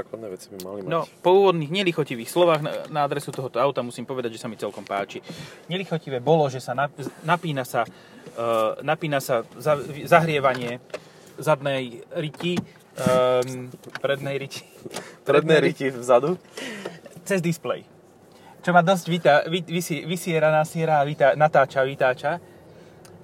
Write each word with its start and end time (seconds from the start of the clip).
základné 0.00 0.26
veci 0.32 0.46
by 0.50 0.58
mali 0.64 0.78
mať. 0.82 0.90
No, 0.90 1.04
po 1.20 1.30
úvodných 1.44 1.68
nelichotivých 1.68 2.26
slovách 2.26 2.60
na, 2.64 2.72
na 2.88 3.00
adresu 3.04 3.30
tohoto 3.30 3.60
auta 3.60 3.84
musím 3.84 4.08
povedať, 4.08 4.34
že 4.34 4.42
sa 4.42 4.48
mi 4.48 4.56
celkom 4.56 4.82
páči. 4.82 5.20
Nelichotivé 5.68 6.18
bolo, 6.18 6.48
že 6.48 6.58
sa 6.58 6.72
na, 6.72 6.88
napína 7.22 7.68
sa, 7.68 7.84
uh, 7.84 8.80
napína 8.80 9.20
sa 9.20 9.44
za, 9.60 9.76
zahrievanie 10.08 10.80
zadnej 11.40 12.04
riti, 12.16 12.56
um, 13.00 13.68
prednej 14.00 14.36
riti, 14.40 14.64
Predné 15.24 15.56
riti 15.60 15.88
vzadu. 15.88 16.36
cez 17.24 17.40
displej. 17.40 17.84
Čo 18.60 18.76
ma 18.76 18.84
dosť 18.84 19.04
vytá, 19.08 19.34
vy, 19.48 19.64
vysi, 19.64 20.04
vysiera, 20.04 20.52
nasiera, 20.52 21.00
vytá, 21.00 21.32
natáča, 21.32 21.80
vytáča. 21.80 22.36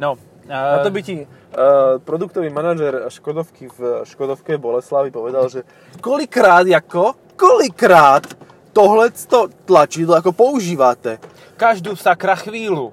No, 0.00 0.16
A 0.46 0.82
to 0.86 0.90
by 0.94 1.00
ti 1.02 1.26
uh, 1.26 1.98
produktový 2.02 2.48
manažer 2.50 3.10
Škodovky 3.10 3.66
v 3.70 4.06
Škodovke 4.06 4.58
Boleslavi 4.58 5.10
povedal, 5.10 5.50
že 5.50 5.66
kolikrát 5.98 6.66
ako, 6.66 7.34
kolikrát 7.34 8.26
tohle 8.70 9.10
tlačidlo 9.64 10.20
ako 10.20 10.30
používate. 10.36 11.18
každú 11.56 11.96
sakra 11.96 12.36
chvíľu. 12.36 12.92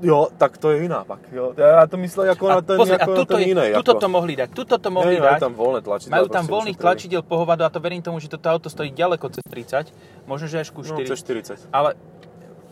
Jo, 0.00 0.32
tak 0.32 0.56
to 0.56 0.72
je 0.72 0.88
iná 0.88 1.04
pak. 1.04 1.20
Jo. 1.28 1.52
Ja 1.52 1.84
to 1.84 2.00
myslel 2.00 2.32
ako 2.32 2.44
na 2.48 2.64
ten, 2.64 2.76
pozri, 2.80 2.96
a 2.96 3.04
ako 3.04 3.12
tuto, 3.20 3.36
na 3.36 3.40
ten 3.44 3.52
inej. 3.52 3.70
tuto 3.76 3.92
ako. 3.92 4.00
to 4.00 4.08
mohli 4.08 4.32
dať, 4.32 4.48
tuto 4.56 4.74
to 4.80 4.88
mohli 4.88 5.20
majú 5.20 5.28
dať. 5.28 5.40
tam 5.44 5.52
voľné 5.52 5.80
tlačidlá. 5.84 6.12
Majú 6.16 6.26
tam 6.32 6.44
voľných 6.48 6.78
tlačidiel 6.80 7.22
po 7.22 7.34
hovado 7.36 7.62
a 7.68 7.70
to 7.70 7.84
verím 7.84 8.00
tomu, 8.00 8.16
že 8.16 8.32
toto 8.32 8.48
auto 8.48 8.72
stojí 8.72 8.96
ďaleko 8.96 9.28
cez 9.28 9.44
30, 9.44 9.92
možno 10.24 10.48
že 10.48 10.64
až 10.64 10.72
ku 10.72 10.80
4. 10.80 10.96
No, 10.96 11.04
cez 11.04 11.20
40. 11.20 11.68
Ale 11.68 12.00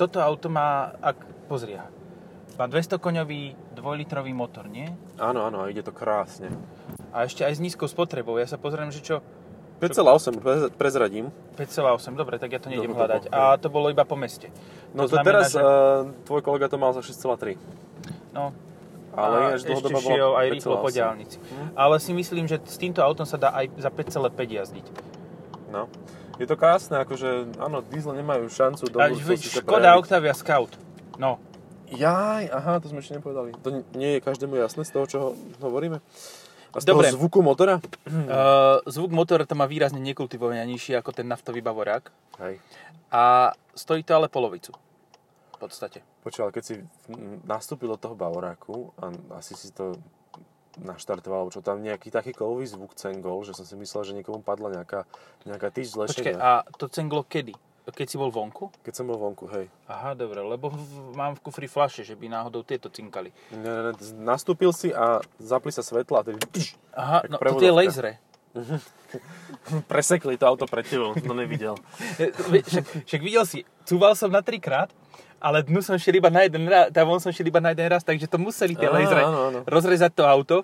toto 0.01 0.25
auto 0.25 0.49
má, 0.49 0.97
ak, 1.05 1.21
pozri, 1.53 1.77
má 2.59 2.67
200 2.67 2.99
koňový 2.99 3.55
2-litrový 3.79 4.35
motor, 4.35 4.67
nie? 4.67 4.91
Áno, 5.15 5.47
áno, 5.47 5.63
a 5.63 5.71
ide 5.71 5.87
to 5.87 5.95
krásne. 5.95 6.51
A 7.15 7.23
ešte 7.25 7.47
aj 7.47 7.55
s 7.55 7.61
nízkou 7.63 7.87
spotrebou. 7.87 8.35
Ja 8.35 8.51
sa 8.51 8.59
pozriem, 8.59 8.91
že 8.91 8.99
čo, 8.99 9.23
5,8 9.79 10.43
prez- 10.43 10.71
prezradím. 10.75 11.31
5,8, 11.55 12.19
dobre, 12.19 12.43
tak 12.43 12.51
ja 12.51 12.59
to 12.59 12.67
nejdem 12.67 12.91
Dobre, 12.91 12.99
hľadať. 12.99 13.23
A 13.31 13.55
to 13.63 13.71
bolo 13.71 13.95
iba 13.95 14.03
po 14.03 14.19
meste. 14.19 14.51
No 14.91 15.07
to, 15.07 15.15
znamená, 15.15 15.47
teraz 15.47 15.55
že- 15.55 15.63
uh, 15.63 16.11
tvoj 16.27 16.43
kolega 16.43 16.67
to 16.67 16.83
mal 16.83 16.91
za 16.91 16.99
6,3. 16.99 17.55
No, 18.35 18.51
Ale 19.15 19.55
a 19.55 19.59
dlhodobo 19.59 19.95
ešte 19.95 19.95
bola 19.95 20.15
šiel 20.19 20.31
aj 20.35 20.47
rýchlo 20.51 20.75
po 20.83 20.91
5,8. 20.91 20.99
diálnici. 20.99 21.37
Ale 21.79 21.95
si 22.03 22.11
myslím, 22.11 22.51
že 22.51 22.59
s 22.59 22.75
týmto 22.75 23.07
autom 23.07 23.23
sa 23.23 23.39
dá 23.39 23.55
aj 23.55 23.71
za 23.79 23.91
5,5 23.95 24.51
jazdiť. 24.51 24.87
No. 25.71 25.87
Je 26.43 26.47
to 26.47 26.55
krásne, 26.59 26.99
akože, 26.99 27.59
áno, 27.63 27.83
diesel 27.87 28.15
nemajú 28.19 28.51
šancu 28.51 28.83
do 28.91 28.99
Škoda 28.99 29.95
prejaviť. 29.95 29.99
Octavia 30.03 30.35
Scout. 30.35 30.75
No, 31.19 31.43
Jaj, 31.95 32.45
aha, 32.53 32.81
to 32.85 32.93
sme 32.93 33.01
ešte 33.01 33.17
nepovedali. 33.17 33.57
To 33.65 33.85
nie 33.97 34.19
je 34.19 34.21
každému 34.21 34.61
jasné 34.61 34.85
z 34.85 34.93
toho, 34.93 35.05
čo 35.09 35.17
ho- 35.21 35.35
hovoríme? 35.65 36.05
A 36.69 36.77
z 36.81 36.85
Dobre. 36.85 37.09
toho 37.09 37.17
zvuku 37.17 37.41
motora? 37.41 37.81
Uh, 38.05 38.85
zvuk 38.95 39.09
motora 39.09 39.49
to 39.49 39.57
má 39.57 39.65
výrazne 39.65 40.01
nekultivovanejší 40.05 41.01
ako 41.01 41.17
ten 41.17 41.25
naftový 41.25 41.65
bavorák. 41.65 42.13
Hej. 42.45 42.61
A 43.09 43.57
stojí 43.73 44.05
to 44.05 44.13
ale 44.13 44.29
polovicu. 44.29 44.77
V 45.57 45.67
podstate. 45.67 46.05
Počúval, 46.23 46.53
keď 46.53 46.63
si 46.63 46.75
nastúpil 47.43 47.91
do 47.91 47.99
toho 47.99 48.15
Bavoráku 48.15 48.95
a 49.01 49.11
asi 49.43 49.59
si 49.59 49.75
to 49.75 49.99
naštartoval, 50.79 51.51
čo 51.51 51.59
tam 51.59 51.83
nejaký 51.83 52.15
taký 52.15 52.31
kovový 52.31 52.63
zvuk 52.71 52.95
cengol, 52.95 53.43
že 53.43 53.59
som 53.59 53.67
si 53.67 53.75
myslel, 53.75 54.07
že 54.07 54.13
niekomu 54.15 54.47
padla 54.47 54.71
nejaká, 54.71 55.03
nejaká 55.43 55.75
tyč 55.75 55.91
z 55.91 55.97
lešenia. 55.99 56.39
a 56.39 56.51
to 56.79 56.87
cenglo 56.87 57.27
kedy? 57.27 57.59
Keď 57.89 58.07
si 58.07 58.17
bol 58.21 58.29
vonku? 58.29 58.69
Keď 58.85 58.93
som 58.93 59.09
bol 59.09 59.17
vonku, 59.17 59.49
hej. 59.49 59.73
Aha, 59.89 60.13
dobre, 60.13 60.45
lebo 60.45 60.69
v, 60.69 61.17
mám 61.17 61.33
v 61.33 61.41
kufri 61.41 61.65
flaše, 61.65 62.05
že 62.05 62.13
by 62.13 62.29
náhodou 62.29 62.61
tieto 62.61 62.93
cinkali. 62.93 63.33
Ne, 63.53 63.91
ne, 63.91 63.93
nastúpil 64.21 64.77
si 64.77 64.93
a 64.93 65.25
zapli 65.41 65.73
sa 65.73 65.81
svetla 65.81 66.21
a 66.21 66.25
tedy 66.29 66.41
Aha, 66.93 67.25
no 67.33 67.41
to 67.41 67.57
tie 67.57 67.73
lasery. 67.73 68.21
presekli 69.93 70.37
to 70.37 70.45
auto 70.45 70.67
pred 70.69 70.85
tebou, 70.85 71.17
to 71.17 71.33
nevidel. 71.33 71.77
však, 72.69 73.09
však 73.09 73.21
videl 73.23 73.45
si, 73.49 73.65
cúval 73.89 74.13
som 74.17 74.29
na 74.29 74.45
trikrát, 74.45 74.93
ale 75.39 75.63
dnu 75.63 75.79
som 75.79 75.95
šiel 75.95 76.19
iba 76.19 76.31
na 76.31 76.43
jeden 76.47 76.67
raz, 76.67 76.91
tam 76.91 77.07
von 77.07 77.23
som 77.23 77.31
šiel 77.31 77.47
iba 77.47 77.63
na 77.63 77.71
jeden 77.71 77.87
raz, 77.87 78.03
takže 78.03 78.27
to 78.27 78.43
museli 78.43 78.75
tie 78.75 78.91
lasery 78.91 79.23
rozrezať 79.71 80.11
to 80.15 80.25
auto, 80.27 80.57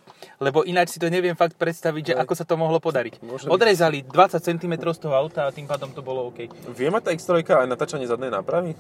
lebo 0.42 0.66
ináč 0.66 0.94
si 0.94 0.98
to 0.98 1.06
neviem 1.06 1.38
fakt 1.38 1.54
predstaviť, 1.54 2.02
že 2.10 2.14
ako 2.18 2.32
sa 2.34 2.42
to 2.42 2.58
mohlo 2.58 2.82
podariť. 2.82 3.22
Môže. 3.22 3.46
Odrezali 3.46 4.02
20 4.02 4.42
cm 4.42 4.74
z 4.82 4.98
toho 4.98 5.14
auta 5.14 5.46
a 5.46 5.54
tým 5.54 5.70
pádom 5.70 5.94
to 5.94 6.02
bolo 6.02 6.26
OK. 6.26 6.50
Vie 6.74 6.90
mať 6.90 7.02
tá 7.06 7.10
X3 7.14 7.46
aj 7.46 7.70
natáčanie 7.70 8.10
zadnej 8.10 8.34
nápravy? 8.34 8.74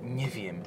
Neviem. 0.00 0.64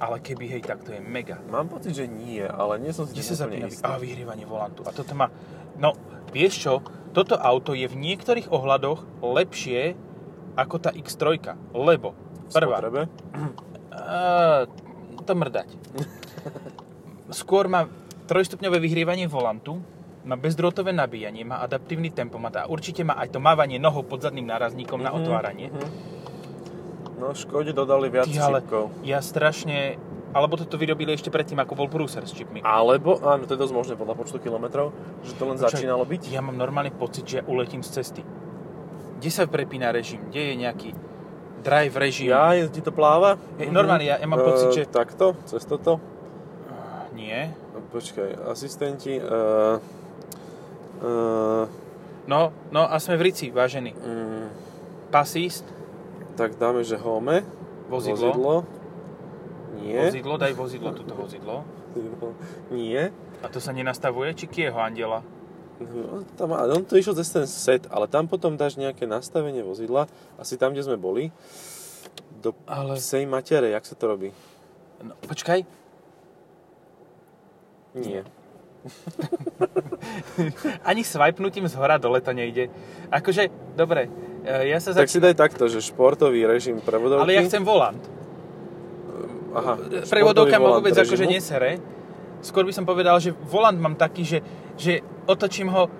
Ale 0.00 0.16
keby, 0.20 0.48
hej, 0.48 0.62
tak 0.64 0.80
to 0.80 0.96
je 0.96 1.00
mega. 1.00 1.36
Mám 1.52 1.68
pocit, 1.68 1.92
že 1.92 2.08
nie, 2.08 2.40
ale 2.40 2.80
nie 2.80 2.92
som 2.92 3.04
si 3.04 3.12
Kde 3.12 3.24
sa 3.24 3.44
zapína? 3.44 3.68
A 3.84 4.00
vyhrievanie 4.00 4.48
volantu. 4.48 4.80
A 4.88 4.96
toto 4.96 5.12
má... 5.12 5.28
No, 5.76 5.92
vieš 6.32 6.56
čo? 6.56 6.80
Toto 7.12 7.36
auto 7.36 7.76
je 7.76 7.84
v 7.84 8.00
niektorých 8.00 8.48
ohľadoch 8.48 9.20
lepšie 9.20 9.92
ako 10.56 10.76
tá 10.80 10.88
X3. 10.96 11.52
Lebo, 11.76 12.16
prvá, 12.48 12.80
spotrebe? 12.80 13.12
Uh, 13.90 14.64
to 15.20 15.32
mrdať. 15.32 15.68
Skôr 17.30 17.66
má 17.66 17.86
trojstupňové 18.26 18.78
vyhrievanie 18.78 19.26
volantu, 19.26 19.78
má 20.20 20.34
bezdrôtové 20.34 20.90
nabíjanie, 20.90 21.42
má 21.42 21.58
adaptívny 21.58 22.10
tempomat 22.10 22.54
a 22.56 22.66
určite 22.66 23.02
má 23.02 23.16
aj 23.16 23.30
to 23.30 23.38
mávanie 23.38 23.76
nohou 23.76 24.02
pod 24.02 24.20
zadným 24.20 24.44
nárazníkom 24.44 24.98
na 24.98 25.10
Mhm, 25.10 25.16
otváranie. 25.16 25.68
mhm. 25.68 25.88
No, 27.18 27.36
Škode 27.36 27.70
dodali 27.70 28.08
viac 28.08 28.24
Ty, 28.24 28.38
ale 28.40 28.58
čipkov. 28.60 28.96
ja 29.02 29.20
strašne... 29.20 30.00
Alebo 30.30 30.54
toto 30.54 30.78
vyrobili 30.78 31.10
ešte 31.10 31.26
predtým, 31.26 31.58
ako 31.58 31.74
bol 31.74 31.84
Brucer 31.84 32.22
s 32.22 32.30
čipmi. 32.30 32.62
Alebo, 32.62 33.18
áno, 33.18 33.44
to 33.44 33.52
je 33.52 33.60
dosť 33.60 33.74
možné 33.74 33.94
podľa 33.94 34.14
počtu 34.14 34.38
kilometrov, 34.38 34.94
že 35.20 35.34
to 35.34 35.42
len 35.44 35.58
Počkaj, 35.58 35.74
začínalo 35.74 36.06
byť. 36.06 36.30
Ja 36.30 36.38
mám 36.38 36.54
normálny 36.54 36.94
pocit, 36.94 37.26
že 37.26 37.34
ja 37.36 37.44
uletím 37.44 37.82
z 37.82 37.98
cesty. 37.98 38.22
Kde 39.18 39.26
sa 39.28 39.44
prepína 39.44 39.90
režim? 39.90 40.22
Kde 40.24 40.40
je 40.40 40.54
nejaký 40.56 40.88
drive 41.60 41.94
režim? 41.94 42.28
Ja, 42.28 42.50
ti 42.64 42.80
to 42.80 42.90
pláva? 42.90 43.36
Je, 43.56 43.66
normálne, 43.66 44.02
ja- 44.02 44.16
ja 44.16 44.24
mám 44.24 44.40
pocit, 44.40 44.72
že- 44.74 44.86
Takto, 44.86 45.36
cez 45.44 45.62
toto? 45.62 46.00
Nie. 47.12 47.52
No, 47.70 47.84
Počkaj, 47.86 48.46
asistenti... 48.46 49.16
Uh, 49.16 49.76
uh, 51.00 51.64
No, 52.22 52.40
no 52.68 52.82
a 52.82 52.96
sme 52.96 53.16
v 53.16 53.26
Rici, 53.26 53.50
vážený. 53.50 53.90
mm, 53.90 54.46
Pasist, 55.10 55.66
tak 56.32 56.54
dáme, 56.54 56.80
že 56.80 56.94
home. 56.94 57.42
vozidlo. 57.88 58.30
Vozidlo. 58.30 58.54
Nie. 59.76 60.06
Vozidlo, 60.06 60.34
daj 60.36 60.52
vozidlo, 60.52 60.90
túto 60.92 61.12
vozidlo. 61.12 61.66
Nie. 62.70 63.10
A 63.40 63.48
to 63.48 63.58
sa 63.58 63.72
nenastavuje, 63.72 64.30
či 64.32 64.46
kieho 64.46 64.78
andela? 64.78 65.26
Tam, 66.36 66.52
on 66.52 66.84
to 66.84 67.00
išiel 67.00 67.16
cez 67.16 67.32
ten 67.32 67.48
set, 67.48 67.88
ale 67.88 68.04
tam 68.04 68.28
potom 68.28 68.52
dáš 68.54 68.76
nejaké 68.76 69.08
nastavenie 69.08 69.64
vozidla, 69.64 70.06
asi 70.36 70.60
tam, 70.60 70.76
kde 70.76 70.84
sme 70.84 71.00
boli, 71.00 71.32
do 72.40 72.52
Ale- 72.68 73.00
psej 73.00 73.24
matere, 73.24 73.72
jak 73.72 73.84
sa 73.84 73.96
to 73.96 74.04
robí? 74.06 74.28
No, 75.00 75.16
počkaj. 75.24 75.64
Nie. 77.96 78.22
Ani 80.88 81.04
swipenutím 81.04 81.68
z 81.68 81.74
hora 81.76 81.98
dole 81.98 82.20
to 82.20 82.32
nejde. 82.32 82.68
Akože, 83.12 83.48
dobre, 83.76 84.08
e, 84.44 84.68
ja 84.68 84.80
sa 84.80 84.92
Tak 84.92 85.08
si 85.08 85.16
začínam... 85.16 85.32
daj 85.32 85.34
takto, 85.36 85.64
že 85.68 85.80
športový 85.80 86.44
režim 86.44 86.80
prevodovky. 86.80 87.24
Ale 87.24 87.32
ja 87.34 87.42
chcem 87.44 87.60
volant. 87.60 88.00
Aha, 89.50 89.74
Prevodovka 90.06 90.56
ma 90.56 90.78
vôbec 90.78 90.94
režimu. 90.94 91.10
akože 91.10 91.24
nesere. 91.26 91.70
Skôr 92.40 92.62
by 92.62 92.72
som 92.72 92.86
povedal, 92.86 93.18
že 93.18 93.34
volant 93.34 93.76
mám 93.76 93.98
taký, 93.98 94.22
že, 94.22 94.38
že 94.80 94.92
otočím 95.26 95.68
ho 95.68 95.92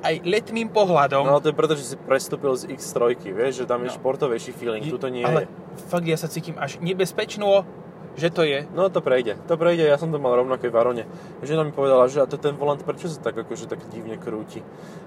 aj 0.00 0.20
letmým 0.20 0.68
pohľadom. 0.68 1.22
No 1.22 1.38
to 1.38 1.48
je 1.48 1.56
preto, 1.56 1.72
že 1.72 1.84
si 1.84 1.96
prestúpil 1.96 2.52
z 2.52 2.68
X3, 2.68 2.98
vieš, 3.24 3.52
že 3.56 3.64
tam 3.64 3.80
je 3.80 3.88
No. 3.88 3.94
športovejší 3.94 4.52
feeling, 4.52 4.82
tu 4.84 4.98
to 4.98 5.06
nie 5.06 5.22
ale 5.22 5.46
je. 5.46 5.48
fakt 5.86 6.04
ja 6.04 6.14
sa 6.14 6.26
cítim 6.26 6.52
až 6.56 6.76
nebezpečno, 6.78 7.64
že 8.12 8.28
to 8.28 8.42
je. 8.42 8.62
No 8.68 8.86
to 8.86 9.00
prejde, 9.00 9.40
to 9.42 9.54
prejde, 9.54 9.82
ja 9.82 9.96
som 9.96 10.06
to 10.06 10.18
mal 10.18 10.34
rovnaké 10.34 10.66
v 10.66 10.76
Arone. 10.76 11.04
Žena 11.40 11.62
mi 11.62 11.70
povedala, 11.70 12.04
že 12.04 12.20
a 12.20 12.26
to 12.26 12.36
ten 12.36 12.52
volant, 12.52 12.78
prečo 12.78 13.06
sa 13.06 13.18
tak 13.18 13.34
akože 13.34 13.64
tak 13.64 13.80
divne 13.88 14.14
krúti? 14.14 14.60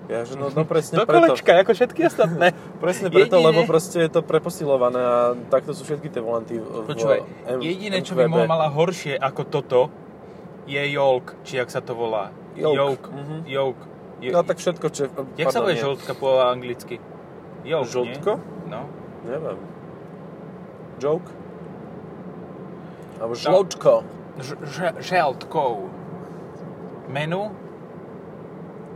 Ja, 0.08 0.24
že 0.24 0.34
no, 0.34 0.50
no 0.50 0.64
presne 0.64 0.98
Do 1.00 1.06
preto. 1.06 1.30
kolečka, 1.30 1.52
ako 1.58 1.72
všetky 1.74 2.02
ostatné. 2.04 2.52
Presne 2.84 3.08
preto, 3.08 3.38
Jedine- 3.38 3.48
lebo 3.48 3.60
proste 3.64 4.00
je 4.00 4.10
to 4.10 4.20
preposilované 4.22 4.98
a 4.98 5.16
takto 5.46 5.72
sú 5.72 5.84
všetky 5.84 6.10
tie 6.10 6.20
volanty 6.20 6.58
v, 6.58 6.66
v 6.66 6.84
Počúvaj, 6.86 7.20
M- 7.50 7.62
jediné, 7.62 8.02
čo 8.02 8.12
by 8.14 8.26
mohla 8.26 8.44
mala 8.46 8.68
horšie 8.68 9.14
ako 9.14 9.42
toto, 9.46 9.80
je 10.68 10.82
Yolk, 10.92 11.34
či 11.42 11.58
jak 11.58 11.68
sa 11.68 11.80
to 11.80 11.96
volá. 11.96 12.30
Mhm. 12.54 13.48
Yoke. 13.48 13.86
Je- 14.20 14.34
No 14.34 14.42
tak 14.42 14.58
všetko, 14.58 14.86
čo... 14.90 15.08
Jak 15.38 15.50
sa 15.50 15.62
bude 15.62 15.74
nie. 15.74 15.82
žltka 15.82 16.12
po 16.14 16.42
anglicky? 16.42 16.98
Žltko? 17.64 18.32
Nie? 18.36 18.68
No. 18.68 18.82
Neviem. 19.24 19.58
Joke? 20.98 21.30
Alebo 23.18 23.34
žloučko. 23.34 24.02
Ž- 24.38 24.62
ž- 24.64 24.98
želtkou. 25.00 25.90
Menu? 27.08 27.50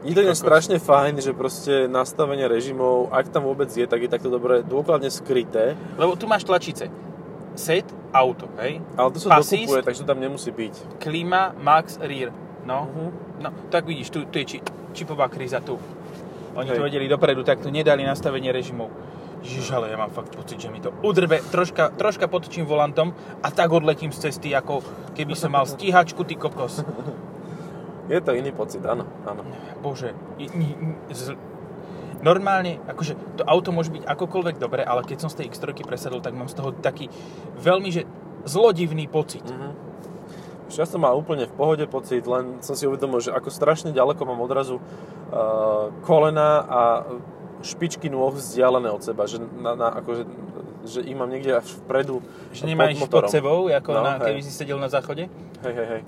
Je 0.02 0.18
to 0.18 0.34
strašne 0.34 0.82
fajn, 0.82 1.22
že 1.22 1.32
proste 1.32 1.86
nastavenie 1.86 2.50
režimov, 2.50 3.14
ak 3.14 3.30
tam 3.30 3.46
vôbec 3.46 3.70
je, 3.70 3.86
tak 3.86 4.02
je 4.02 4.10
takto 4.10 4.34
dobre 4.34 4.66
dôkladne 4.66 5.14
skryté, 5.14 5.78
Lebo 5.94 6.18
tu 6.18 6.26
máš 6.26 6.42
tlačice. 6.42 6.90
Set, 7.54 7.84
auto, 8.10 8.48
hej? 8.58 8.80
ale 8.94 9.10
to 9.10 9.20
sa 9.20 9.30
Pasist. 9.34 9.68
dokupuje, 9.68 9.84
takže 9.84 10.02
to 10.02 10.08
tam 10.08 10.20
nemusí 10.20 10.50
byť. 10.50 10.74
Klima, 10.98 11.52
max, 11.56 11.98
rear. 11.98 12.32
No, 12.62 12.86
Mhm. 12.86 13.08
no, 13.40 13.50
tak 13.68 13.84
vidíš, 13.84 14.10
tu, 14.10 14.24
tu 14.24 14.36
je 14.36 14.46
či, 14.46 14.58
čipová 14.94 15.28
kríza 15.28 15.60
tu. 15.60 15.76
Oni 16.52 16.66
Hej. 16.66 16.76
to 16.76 16.84
vedeli 16.84 17.06
dopredu, 17.06 17.42
tak 17.42 17.60
tu 17.60 17.68
nedali 17.68 18.04
nastavenie 18.04 18.50
režimov. 18.50 18.92
Ježiš, 19.42 19.72
ale 19.72 19.90
ja 19.90 19.98
mám 19.98 20.10
fakt 20.10 20.32
pocit, 20.32 20.58
že 20.58 20.70
mi 20.70 20.78
to 20.78 20.94
udrbe, 21.02 21.42
troška, 21.44 21.90
troška 21.92 22.28
potočím 22.28 22.64
volantom 22.64 23.10
a 23.40 23.50
tak 23.50 23.72
odletím 23.72 24.12
z 24.12 24.30
cesty, 24.30 24.52
ako 24.52 24.86
keby 25.12 25.34
som 25.34 25.50
mal 25.50 25.66
stíhačku, 25.66 26.22
ty 26.22 26.36
kokos. 26.36 26.86
Je 28.06 28.20
to 28.20 28.32
iný 28.32 28.52
pocit, 28.52 28.84
áno, 28.84 29.08
áno. 29.24 29.42
Bože, 29.80 30.12
i- 30.38 30.46
i- 30.46 30.78
z, 31.10 31.34
normálne, 32.22 32.78
akože 32.86 33.14
to 33.38 33.44
auto 33.46 33.70
môže 33.70 33.90
byť 33.92 34.04
akokoľvek 34.06 34.56
dobre, 34.58 34.82
ale 34.82 35.02
keď 35.04 35.26
som 35.26 35.30
z 35.30 35.44
tej 35.44 35.54
X3 35.54 35.84
presadol, 35.84 36.22
tak 36.22 36.34
mám 36.34 36.48
z 36.50 36.56
toho 36.58 36.74
taký 36.74 37.10
veľmi, 37.58 37.90
že 37.90 38.06
zlodivný 38.46 39.06
pocit. 39.06 39.44
Mhm. 39.46 39.92
Už 40.72 40.80
Ja 40.80 40.88
som 40.88 41.04
mal 41.04 41.12
úplne 41.20 41.52
v 41.52 41.54
pohode 41.54 41.84
pocit, 41.84 42.24
len 42.24 42.64
som 42.64 42.80
si 42.80 42.88
uvedomil, 42.88 43.20
že 43.20 43.36
ako 43.36 43.52
strašne 43.52 43.92
ďaleko 43.92 44.24
mám 44.24 44.40
odrazu 44.40 44.80
uh, 44.80 45.92
kolena 46.08 46.64
a 46.64 46.82
špičky 47.60 48.08
nôh 48.08 48.32
vzdialené 48.32 48.88
od 48.88 49.04
seba, 49.04 49.28
že, 49.28 49.38
na, 49.38 49.76
na, 49.76 49.92
akože, 50.00 50.24
že 50.88 51.00
ich 51.04 51.14
mám 51.14 51.28
niekde 51.30 51.60
až 51.60 51.76
vpredu 51.84 52.24
Že 52.56 52.72
nemáš 52.72 53.04
pod 53.04 53.28
pod 53.28 53.30
sebou, 53.30 53.68
ako 53.70 53.90
No, 53.94 54.02
na, 54.02 54.18
hej. 54.24 54.32
keby 54.34 54.42
si 54.42 54.50
sedel 54.56 54.80
na 54.80 54.88
záchode? 54.88 55.28
Hej, 55.62 55.74
hej, 55.76 55.88
hej. 55.92 56.02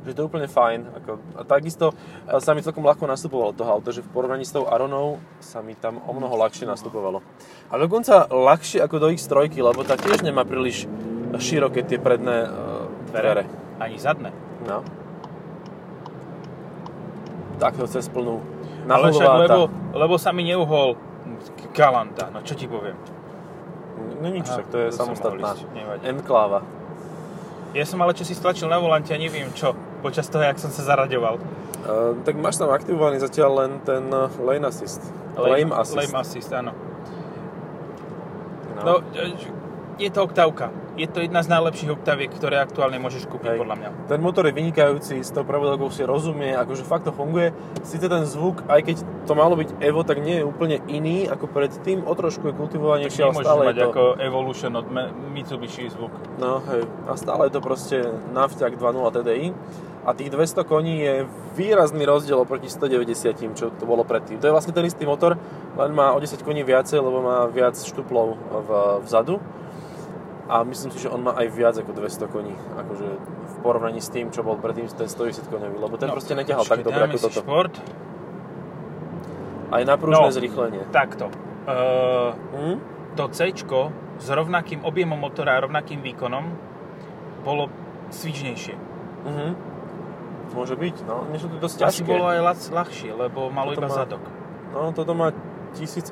Že 0.00 0.12
to 0.16 0.20
je 0.24 0.28
úplne 0.32 0.48
fajn. 0.48 0.80
Ako, 0.96 1.10
a 1.36 1.42
takisto 1.44 1.92
sa 2.24 2.56
mi 2.56 2.64
celkom 2.64 2.84
ľahko 2.88 3.04
nastupovalo 3.04 3.52
to 3.52 3.68
auto, 3.68 3.92
že 3.92 4.00
v 4.00 4.08
porovnaní 4.08 4.48
s 4.48 4.56
tou 4.56 4.64
Aronou 4.64 5.20
sa 5.44 5.60
mi 5.60 5.76
tam 5.76 6.00
o 6.00 6.12
mnoho 6.16 6.40
ľahšie 6.40 6.64
nastupovalo. 6.64 7.20
A 7.68 7.76
dokonca 7.76 8.24
ľahšie 8.32 8.80
ako 8.80 8.96
do 8.96 9.08
X3, 9.12 9.52
lebo 9.60 9.84
tá 9.84 10.00
tiež 10.00 10.24
nemá 10.24 10.48
príliš 10.48 10.88
široké 11.36 11.84
tie 11.84 12.00
predné 12.00 12.48
uh, 12.48 12.88
dvere. 13.12 13.44
Ani 13.76 14.00
zadné. 14.00 14.32
No. 14.64 14.80
Takto 17.60 17.84
cez 17.84 18.08
plnú. 18.08 18.40
Ale 18.88 19.12
však, 19.12 19.28
lebo, 19.46 19.68
lebo 19.92 20.14
sa 20.16 20.32
mi 20.32 20.48
neuhol 20.48 20.96
Galanta, 21.76 22.32
no 22.32 22.40
čo 22.40 22.56
ti 22.56 22.64
poviem. 22.64 22.96
No 24.20 24.26
nič, 24.32 24.48
Aha, 24.48 24.54
však 24.56 24.66
to 24.72 24.76
je 24.80 24.88
to 24.88 24.96
samostatná 24.96 25.52
enkláva. 26.04 26.64
Ja 27.70 27.86
som 27.86 28.02
ale 28.02 28.18
čo 28.18 28.26
si 28.26 28.34
stlačil 28.34 28.66
na 28.66 28.82
volante 28.82 29.14
a 29.14 29.18
neviem 29.18 29.46
čo, 29.54 29.78
počas 30.02 30.26
toho, 30.26 30.42
jak 30.42 30.58
som 30.58 30.74
sa 30.74 30.82
zaraďoval. 30.82 31.38
Uh, 31.80 32.18
tak 32.26 32.34
máš 32.34 32.58
tam 32.58 32.74
aktivovaný 32.74 33.22
zatiaľ 33.22 33.50
len 33.64 33.70
ten 33.86 34.04
uh, 34.10 34.26
lane 34.42 34.66
assist. 34.66 35.00
Lane, 35.38 35.70
assist. 35.72 35.96
Lame 35.96 36.16
assist, 36.18 36.50
áno. 36.50 36.72
No. 38.74 38.82
No, 38.82 38.94
e, 39.14 39.36
je 40.00 40.08
to 40.08 40.24
oktávka. 40.24 40.72
Je 40.96 41.04
to 41.04 41.20
jedna 41.20 41.44
z 41.44 41.52
najlepších 41.52 41.92
oktaviek, 41.92 42.32
ktoré 42.32 42.60
aktuálne 42.60 42.96
môžeš 42.96 43.28
kúpiť, 43.28 43.56
Hej. 43.56 43.60
podľa 43.60 43.76
mňa. 43.76 43.88
Ten 44.08 44.20
motor 44.20 44.48
je 44.48 44.56
vynikajúci, 44.56 45.20
s 45.20 45.30
tou 45.32 45.44
prevodovkou 45.44 45.92
si 45.92 46.04
rozumie, 46.04 46.56
akože 46.56 46.84
fakt 46.84 47.08
to 47.08 47.12
funguje. 47.12 47.52
Sice 47.84 48.08
ten 48.08 48.24
zvuk, 48.24 48.64
aj 48.68 48.80
keď 48.84 48.96
to 49.28 49.32
malo 49.36 49.56
byť 49.60 49.80
Evo, 49.80 50.00
tak 50.04 50.24
nie 50.24 50.40
je 50.40 50.44
úplne 50.44 50.80
iný 50.88 51.28
ako 51.28 51.48
predtým, 51.52 52.04
o 52.04 52.12
trošku 52.16 52.52
je 52.52 52.54
kultivovanejší, 52.56 53.20
ale 53.22 53.44
stále 53.44 53.62
mať 53.70 53.76
je 53.76 53.84
to... 53.84 53.90
ako 53.92 54.04
Evolution 54.20 54.72
od 54.76 54.86
Mitsubishi 55.32 55.88
zvuk. 55.92 56.12
No 56.40 56.64
hej, 56.72 56.84
a 57.08 57.12
stále 57.20 57.48
je 57.48 57.52
to 57.56 57.60
proste 57.60 57.96
navťak 58.32 58.76
2.0 58.76 59.16
TDI 59.20 59.46
a 60.00 60.16
tých 60.16 60.32
200 60.32 60.64
koní 60.64 60.94
je 61.04 61.14
výrazný 61.56 62.08
rozdiel 62.08 62.40
oproti 62.40 62.72
190, 62.72 63.52
čo 63.52 63.68
to 63.68 63.84
bolo 63.84 64.00
predtým. 64.00 64.40
To 64.40 64.48
je 64.48 64.52
vlastne 64.52 64.72
ten 64.72 64.88
istý 64.88 65.04
motor, 65.04 65.36
len 65.76 65.90
má 65.92 66.16
o 66.16 66.18
10 66.20 66.40
koní 66.40 66.64
viacej, 66.64 67.04
lebo 67.04 67.20
má 67.20 67.44
viac 67.52 67.76
štuplov 67.76 68.36
v, 68.36 68.70
vzadu 69.04 69.40
a 70.50 70.62
myslím 70.62 70.90
si, 70.90 70.98
že 70.98 71.08
on 71.08 71.22
má 71.22 71.32
aj 71.32 71.46
viac 71.48 71.74
ako 71.76 71.94
200 71.94 72.26
koní, 72.26 72.50
akože 72.74 73.06
v 73.22 73.56
porovnaní 73.60 73.98
s 73.98 74.08
tým, 74.08 74.28
čo 74.28 74.42
bol 74.42 74.56
predtým 74.56 74.90
ten 74.90 75.06
110 75.06 75.46
koňový, 75.46 75.76
lebo 75.76 75.94
ten 75.94 76.08
proste 76.08 76.34
neťahal 76.34 76.64
tak 76.64 76.82
No, 76.82 76.84
dobre 76.84 77.02
ako 77.04 77.16
si 77.16 77.24
toto. 77.24 77.40
šport. 77.40 77.74
Aj 79.70 79.82
na 79.82 79.94
pružné 79.94 80.18
No. 80.20 80.34
zrýchlenie. 80.34 80.82
Takto. 80.90 81.30
Uh, 81.62 82.34
Hm? 82.52 82.76
to 83.12 83.28
C 83.28 83.54
s 84.18 84.26
rovnakým 84.28 84.82
objemom 84.82 85.16
motora 85.16 85.54
a 85.54 85.62
rovnakým 85.62 86.00
výkonom 86.00 86.44
bolo 87.40 87.70
svičnejšie. 88.10 88.74
Mhm. 89.22 89.48
Môže 90.50 90.74
byť, 90.74 91.06
no, 91.06 91.30
niečo 91.30 91.46
to 91.46 91.56
dosť 91.56 91.76
Asi 91.80 92.02
ťažké. 92.02 92.10
bolo 92.10 92.26
aj 92.26 92.40
lac, 92.42 92.60
ľahšie, 92.60 93.10
lebo 93.14 93.48
malo 93.48 93.70
Toto 93.70 93.80
iba 93.80 93.88
má- 93.88 93.94
zadok. 93.96 94.22
No, 94.70 94.90
toto 94.90 95.12
má 95.14 95.30
1800 95.72 96.10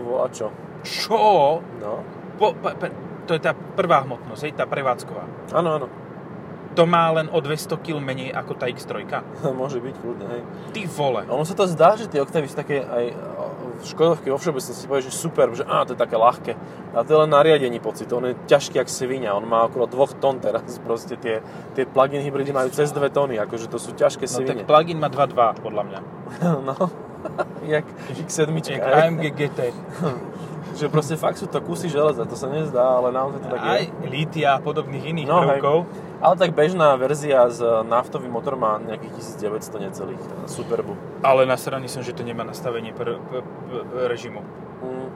volačo. 0.00 0.50
Čo? 0.82 1.62
No, 1.78 2.02
Po, 2.34 2.50
pa, 2.52 2.74
pa, 2.74 2.90
to 3.26 3.32
je 3.36 3.40
tá 3.40 3.52
prvá 3.54 4.02
hmotnosť, 4.02 4.42
hej, 4.48 4.52
tá 4.56 4.64
prevádzková. 4.66 5.24
áno, 5.54 5.70
áno. 5.80 5.88
To 6.72 6.88
má 6.88 7.12
len 7.12 7.28
o 7.28 7.36
200 7.36 7.68
kg 7.84 8.00
menej 8.00 8.32
ako 8.32 8.56
tá 8.56 8.64
X3. 8.64 9.04
Môže 9.60 9.76
byť, 9.76 9.94
kľudne, 10.00 10.24
hej. 10.24 10.42
Ty 10.72 10.80
vole. 10.88 11.20
Ono 11.28 11.44
sa 11.44 11.52
to 11.52 11.68
zdá, 11.68 12.00
že 12.00 12.08
tie 12.08 12.24
Octavy 12.24 12.48
sú 12.48 12.56
také 12.56 12.80
aj 12.80 13.04
v 13.82 13.84
Škodovky 13.84 14.30
vo 14.30 14.38
všeobecnosti 14.38 14.78
si 14.78 14.86
povie, 14.86 15.02
že 15.02 15.12
super, 15.12 15.50
že 15.52 15.66
á, 15.66 15.82
to 15.82 15.92
je 15.92 16.00
také 16.00 16.14
ľahké. 16.14 16.54
A 16.94 17.02
to 17.02 17.08
je 17.12 17.18
len 17.26 17.30
nariadení 17.34 17.82
pocit, 17.82 18.06
on 18.14 18.30
je 18.30 18.38
ťažký 18.46 18.78
jak 18.78 18.86
svinia, 18.86 19.34
on 19.34 19.42
má 19.42 19.66
okolo 19.66 19.90
2 19.90 20.22
tón 20.22 20.38
teraz, 20.38 20.78
proste 20.80 21.18
tie, 21.18 21.42
tie 21.74 21.84
plug-in 21.84 22.22
hybridy 22.22 22.54
majú 22.54 22.70
cez 22.70 22.94
2 22.94 23.02
tóny, 23.10 23.42
akože 23.42 23.66
to 23.66 23.82
sú 23.82 23.92
ťažké 23.92 24.30
No 24.30 24.38
tak 24.38 24.38
svine. 24.38 24.62
plugin 24.62 25.02
má 25.02 25.10
2.2, 25.10 25.66
podľa 25.66 25.82
mňa. 25.82 26.00
no, 26.68 26.76
jak 27.74 27.84
X7, 28.22 28.54
Jak. 28.70 28.80
AMG 28.80 29.24
GT. 29.34 29.60
Že 30.74 30.86
proste 30.86 31.14
fakt 31.14 31.36
sú 31.36 31.44
to 31.44 31.58
kusy 31.58 31.86
železa, 31.86 32.22
to 32.22 32.32
sa 32.32 32.46
nezdá, 32.46 32.96
ale 32.96 33.08
naozaj 33.08 33.38
to 33.38 33.48
tak 33.48 33.60
Aj 33.60 33.80
je. 33.80 33.90
lítia 34.04 34.54
a 34.54 34.58
podobných 34.58 35.04
iných 35.06 35.26
No, 35.26 35.42
hej. 35.42 35.58
prvkov. 35.58 35.78
Ale 36.18 36.34
tak 36.36 36.50
bežná 36.52 36.94
verzia 36.94 37.44
s 37.46 37.58
naftovým 37.82 38.28
motor 38.28 38.54
má 38.54 38.78
nejakých 38.78 39.12
1900 39.42 39.78
necelých 39.82 40.22
Superbu. 40.44 40.94
Ale 41.20 41.44
nasraný 41.44 41.86
som, 41.86 42.00
že 42.00 42.10
to 42.10 42.22
nemá 42.22 42.42
nastavenie 42.42 42.90
pr- 42.90 43.18
p- 43.20 43.42
p- 43.42 43.84
režimu. 44.06 44.40
Mm. 44.80 45.08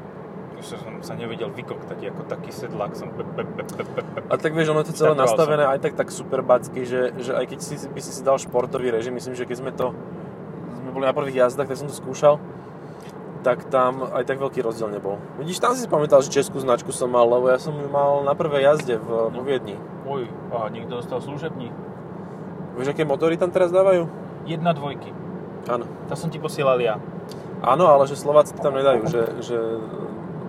Už 0.56 0.64
som 0.72 0.98
sa 1.00 1.12
nevedel 1.12 1.48
vykoktať 1.48 2.10
ako 2.10 2.22
taký 2.24 2.48
sedlák. 2.50 2.92
Som 2.92 3.12
A 4.26 4.34
tak 4.34 4.50
vieš, 4.50 4.72
ono 4.72 4.80
je 4.80 4.88
to 4.88 4.96
celé 4.96 5.12
nastavené 5.14 5.62
aj 5.62 5.78
tak 5.78 5.94
tak 5.94 6.08
super 6.08 6.40
backy, 6.40 6.82
že, 6.82 7.12
že 7.14 7.32
aj 7.32 7.44
keď 7.46 7.58
si, 7.60 7.74
by 7.86 8.00
si 8.00 8.10
si 8.10 8.22
dal 8.22 8.36
športový 8.36 8.88
režim, 8.88 9.12
myslím, 9.12 9.32
že 9.32 9.44
keď 9.44 9.56
sme 9.58 9.70
to 9.70 9.92
sme 10.74 10.90
boli 10.92 11.04
na 11.04 11.12
prvých 11.12 11.44
jazdách, 11.44 11.66
tak 11.66 11.76
som 11.76 11.86
to 11.86 11.94
skúšal, 11.94 12.40
tak 13.42 13.68
tam 13.68 14.06
aj 14.06 14.24
tak 14.24 14.38
veľký 14.38 14.60
rozdiel 14.62 14.92
nebol. 14.92 15.20
Vidíš, 15.40 15.60
tam 15.60 15.74
si 15.76 15.88
pamätal, 15.88 16.22
že 16.22 16.32
českú 16.32 16.60
značku 16.60 16.92
som 16.92 17.10
mal, 17.10 17.26
lebo 17.26 17.50
ja 17.50 17.58
som 17.60 17.74
ju 17.76 17.88
mal 17.88 18.22
na 18.24 18.32
prvej 18.32 18.68
jazde 18.72 18.96
v, 19.00 19.08
vo 19.32 19.40
Viedni. 19.42 19.76
Oj, 20.06 20.30
a 20.54 20.70
niekto 20.70 21.00
dostal 21.00 21.18
služební. 21.18 21.72
Vieš, 22.76 22.92
aké 22.92 23.08
motory 23.08 23.40
tam 23.40 23.48
teraz 23.48 23.72
dávajú? 23.72 24.06
Jedna 24.44 24.76
dvojky. 24.76 25.10
Áno. 25.66 25.88
To 26.06 26.14
som 26.14 26.28
ti 26.30 26.38
posielal 26.38 26.78
ja. 26.78 27.00
Áno, 27.64 27.88
ale 27.88 28.06
že 28.06 28.20
Slováci 28.20 28.54
tam 28.60 28.76
nedajú, 28.76 29.08
že, 29.08 29.22
že 29.42 29.58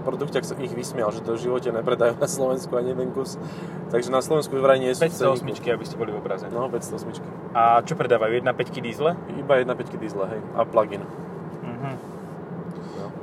produkťak 0.07 0.43
sa 0.47 0.55
ich 0.59 0.71
vysmial, 0.71 1.11
že 1.11 1.19
to 1.19 1.35
v 1.35 1.43
živote 1.51 1.67
nepredajú 1.67 2.15
na 2.15 2.29
Slovensku 2.31 2.71
ani 2.79 2.95
jeden 2.95 3.11
kus. 3.11 3.35
Takže 3.91 4.07
na 4.07 4.23
Slovensku 4.23 4.55
vraj 4.59 4.79
nie 4.79 4.95
sú 4.95 5.03
v 5.03 5.11
508, 5.11 5.43
ceníku. 5.43 5.67
aby 5.75 5.83
ste 5.83 5.95
boli 5.99 6.11
v 6.15 6.19
obraze. 6.23 6.47
No, 6.47 6.71
508. 6.71 7.51
A 7.51 7.83
čo 7.83 7.99
predávajú? 7.99 8.39
1.5 8.39 8.79
diesle? 8.79 9.19
Iba 9.35 9.59
1.5 9.59 9.99
diesla, 9.99 10.25
hej. 10.31 10.39
A 10.55 10.63
plug-in. 10.63 11.03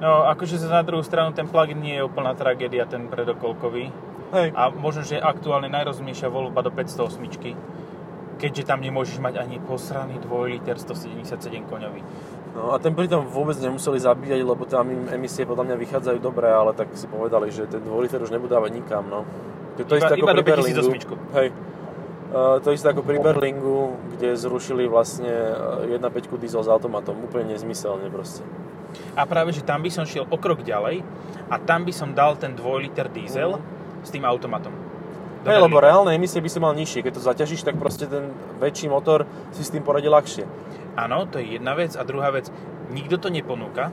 No, 0.02 0.26
akože 0.26 0.58
za 0.58 0.70
na 0.70 0.82
druhú 0.82 1.02
stranu 1.06 1.30
ten 1.30 1.46
plug-in 1.46 1.78
nie 1.78 1.98
je 1.98 2.06
úplná 2.06 2.34
tragédia, 2.34 2.88
ten 2.88 3.06
predokolkový. 3.06 3.94
Hej. 4.34 4.48
A 4.58 4.72
možno, 4.74 5.06
že 5.06 5.22
aktuálne 5.22 5.70
najrozumnejšia 5.70 6.26
voľba 6.26 6.66
do 6.66 6.70
508 6.74 7.74
keďže 8.34 8.66
tam 8.66 8.82
nemôžeš 8.82 9.22
mať 9.22 9.40
ani 9.40 9.62
posraný 9.62 10.18
2 10.18 10.52
liter 10.58 10.76
177 10.76 11.70
koňový. 11.70 12.02
No 12.54 12.74
a 12.74 12.78
ten 12.78 12.94
pritom 12.94 13.26
vôbec 13.26 13.58
nemuseli 13.58 13.98
zabíjať, 13.98 14.40
lebo 14.46 14.62
tam 14.66 14.86
im 14.90 15.10
emisie 15.10 15.42
podľa 15.42 15.70
mňa 15.70 15.76
vychádzajú 15.78 16.18
dobre, 16.22 16.46
ale 16.46 16.70
tak 16.74 16.90
si 16.94 17.06
povedali, 17.10 17.50
že 17.50 17.66
ten 17.66 17.82
2 17.82 17.90
liter 18.04 18.22
už 18.22 18.30
nebude 18.30 18.54
dávať 18.54 18.70
nikam, 18.78 19.06
no. 19.10 19.26
To, 19.74 19.82
Iba- 19.82 20.06
isté 20.06 20.14
ako 20.14 20.22
iba 20.22 20.34
pri 20.34 20.38
do 20.38 20.46
5008. 20.46 20.54
Berlingu. 20.54 21.16
Hej. 21.34 21.48
Uh, 22.34 22.58
to 22.62 22.68
isté 22.74 22.86
ako 22.90 23.02
pri 23.06 23.18
Berlingu, 23.22 23.94
kde 24.14 24.34
zrušili 24.34 24.86
vlastne 24.86 25.30
uh, 25.54 25.86
1.5 25.86 26.34
diesel 26.38 26.62
s 26.62 26.70
automatom. 26.70 27.14
Úplne 27.26 27.54
nezmyselne 27.54 28.06
proste. 28.10 28.46
A 29.14 29.22
práve, 29.28 29.54
že 29.54 29.62
tam 29.62 29.82
by 29.82 29.90
som 29.90 30.04
šiel 30.04 30.26
o 30.28 30.36
krok 30.38 30.62
ďalej 30.62 31.04
a 31.50 31.56
tam 31.60 31.84
by 31.84 31.92
som 31.92 32.12
dal 32.12 32.34
ten 32.38 32.56
2 32.56 32.84
liter 32.84 33.06
diesel 33.10 33.60
s 34.04 34.10
tým 34.10 34.24
automatom. 34.24 34.72
Hej, 35.44 35.60
lebo 35.60 35.76
Berlína. 35.76 35.84
reálne 35.92 36.10
emisie 36.16 36.40
by 36.40 36.48
si 36.48 36.58
mal 36.58 36.72
nižšie. 36.72 37.04
Keď 37.04 37.12
to 37.20 37.22
zaťažíš, 37.22 37.68
tak 37.68 37.76
proste 37.76 38.08
ten 38.08 38.32
väčší 38.64 38.88
motor 38.88 39.28
si 39.52 39.60
s 39.60 39.68
tým 39.68 39.84
poradí 39.84 40.08
ľahšie. 40.08 40.48
Áno, 40.96 41.28
to 41.28 41.36
je 41.36 41.60
jedna 41.60 41.76
vec. 41.76 41.92
A 42.00 42.02
druhá 42.06 42.32
vec, 42.32 42.48
nikto 42.88 43.20
to 43.20 43.28
neponúka, 43.28 43.92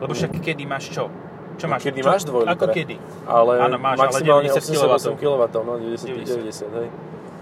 lebo 0.00 0.16
však 0.16 0.40
kedy 0.40 0.64
máš 0.64 0.88
čo? 0.88 1.12
Čo 1.60 1.68
máš? 1.68 1.84
Mm. 1.84 1.86
Kedy 1.92 2.00
čo? 2.00 2.08
máš 2.08 2.22
2 2.24 2.48
Ako 2.48 2.66
kedy? 2.72 2.96
Ale 3.28 3.52
Áno, 3.60 3.76
máš, 3.76 3.96
ale 4.00 4.08
maximálne 4.08 4.48
90 4.48 5.12
88 5.12 5.20
kW, 5.20 5.42
no 5.68 5.72
90, 5.84 6.16
90. 6.16 6.72
90, 6.72 6.78
hej. 6.80 6.88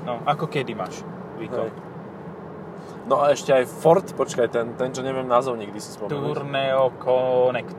No, 0.03 0.13
ako 0.27 0.45
kedy 0.51 0.73
máš 0.75 1.07
výkon? 1.39 1.71
Hej. 1.71 1.94
No 3.05 3.21
a 3.21 3.37
ešte 3.37 3.53
aj 3.53 3.65
Ford, 3.69 4.05
počkaj, 4.05 4.49
ten, 4.49 4.73
ten 4.81 4.89
čo 4.89 5.05
neviem 5.05 5.29
názov 5.29 5.61
nikdy 5.61 5.77
si 5.77 5.93
spomenúť. 5.93 6.25
Tourneo 6.25 6.89
Connect. 7.01 7.79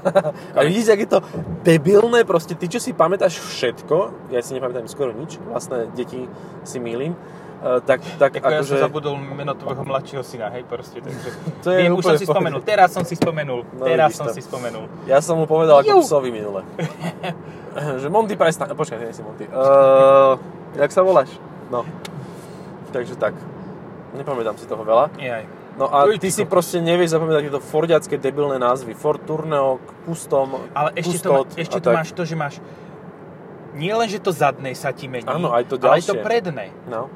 A 0.56 0.64
vidíte, 0.64 0.96
ak 0.96 1.00
je 1.04 1.10
to 1.12 1.20
debilné, 1.60 2.24
proste 2.24 2.56
ty, 2.56 2.72
čo 2.72 2.80
si 2.80 2.96
pamätáš 2.96 3.36
všetko, 3.36 4.28
ja 4.32 4.40
si 4.40 4.56
nepamätám 4.56 4.88
skoro 4.88 5.12
nič, 5.12 5.36
vlastné 5.44 5.92
deti 5.92 6.24
si 6.64 6.80
mýlim, 6.80 7.12
Uh, 7.60 7.76
tak, 7.84 8.00
tak 8.16 8.40
Ako 8.40 8.48
ja 8.48 8.64
akože... 8.64 8.72
som 8.72 8.88
zabudol 8.88 9.20
meno 9.20 9.52
tvojho 9.52 9.84
mladšieho 9.84 10.24
syna, 10.24 10.48
hej, 10.48 10.64
proste, 10.64 11.04
takže... 11.04 11.28
To 11.68 11.68
je 11.68 11.78
Viem, 11.84 11.92
už 11.92 12.04
som 12.08 12.16
si 12.16 12.24
pohode. 12.24 12.32
spomenul, 12.40 12.60
teraz 12.64 12.88
som 12.88 13.04
si 13.04 13.12
spomenul, 13.20 13.60
No, 13.76 13.84
teraz 13.84 14.08
vidíš 14.08 14.16
som 14.16 14.26
to. 14.26 14.32
si 14.32 14.40
spomenul. 14.40 14.84
Ja 15.04 15.20
som 15.20 15.36
mu 15.36 15.44
povedal 15.44 15.84
Ju. 15.84 16.00
ako 16.00 16.08
psovi 16.08 16.32
minule. 16.32 16.64
že 18.00 18.08
Monty 18.08 18.40
prestaň. 18.40 18.72
Počkaj, 18.72 18.96
nie 19.04 19.12
si 19.12 19.20
Monty. 19.20 19.44
Uh, 19.52 20.40
jak 20.72 20.88
sa 20.88 21.04
voláš? 21.04 21.36
No. 21.68 21.84
Takže 22.96 23.20
tak. 23.20 23.36
Nepamätám 24.14 24.58
si 24.58 24.66
toho 24.66 24.82
veľa. 24.82 25.14
Jaj. 25.16 25.44
No 25.78 25.86
a 25.88 26.04
ty 26.18 26.28
si 26.28 26.44
proste 26.44 26.82
nevieš 26.82 27.14
zapamätať 27.16 27.42
tieto 27.46 27.62
fordiacké 27.62 28.18
debilné 28.20 28.58
názvy. 28.60 28.92
Ford 28.92 29.22
Tourneo, 29.22 29.80
Custom, 30.04 30.66
Ale 30.74 30.92
ešte, 30.98 31.24
to, 31.24 31.46
Custot 31.46 31.56
ešte 31.56 31.78
to 31.78 31.88
tak. 31.88 31.96
máš 31.96 32.08
to, 32.12 32.22
že 32.26 32.34
máš... 32.36 32.54
Nie 33.78 33.94
len, 33.94 34.10
že 34.10 34.18
to 34.18 34.34
zadné 34.34 34.74
sa 34.74 34.90
ti 34.90 35.06
mení, 35.06 35.30
Áno, 35.30 35.54
aj 35.54 35.70
to 35.70 35.78
ale 35.78 36.02
aj 36.02 36.10
to 36.10 36.18
ďalšie. 36.18 36.26
predné. 36.26 36.66
No. 36.90 37.06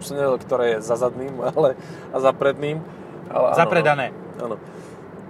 Už 0.00 0.10
som 0.10 0.16
nevedel, 0.16 0.38
ktoré 0.40 0.64
je 0.74 0.76
za 0.80 0.96
zadným 0.96 1.36
ale, 1.54 1.76
a 2.10 2.16
za 2.18 2.32
predným. 2.32 2.80
Ale 3.28 3.46
áno, 3.52 3.56
Zapredané. 3.56 4.06
No. 4.40 4.44
Áno. 4.48 4.56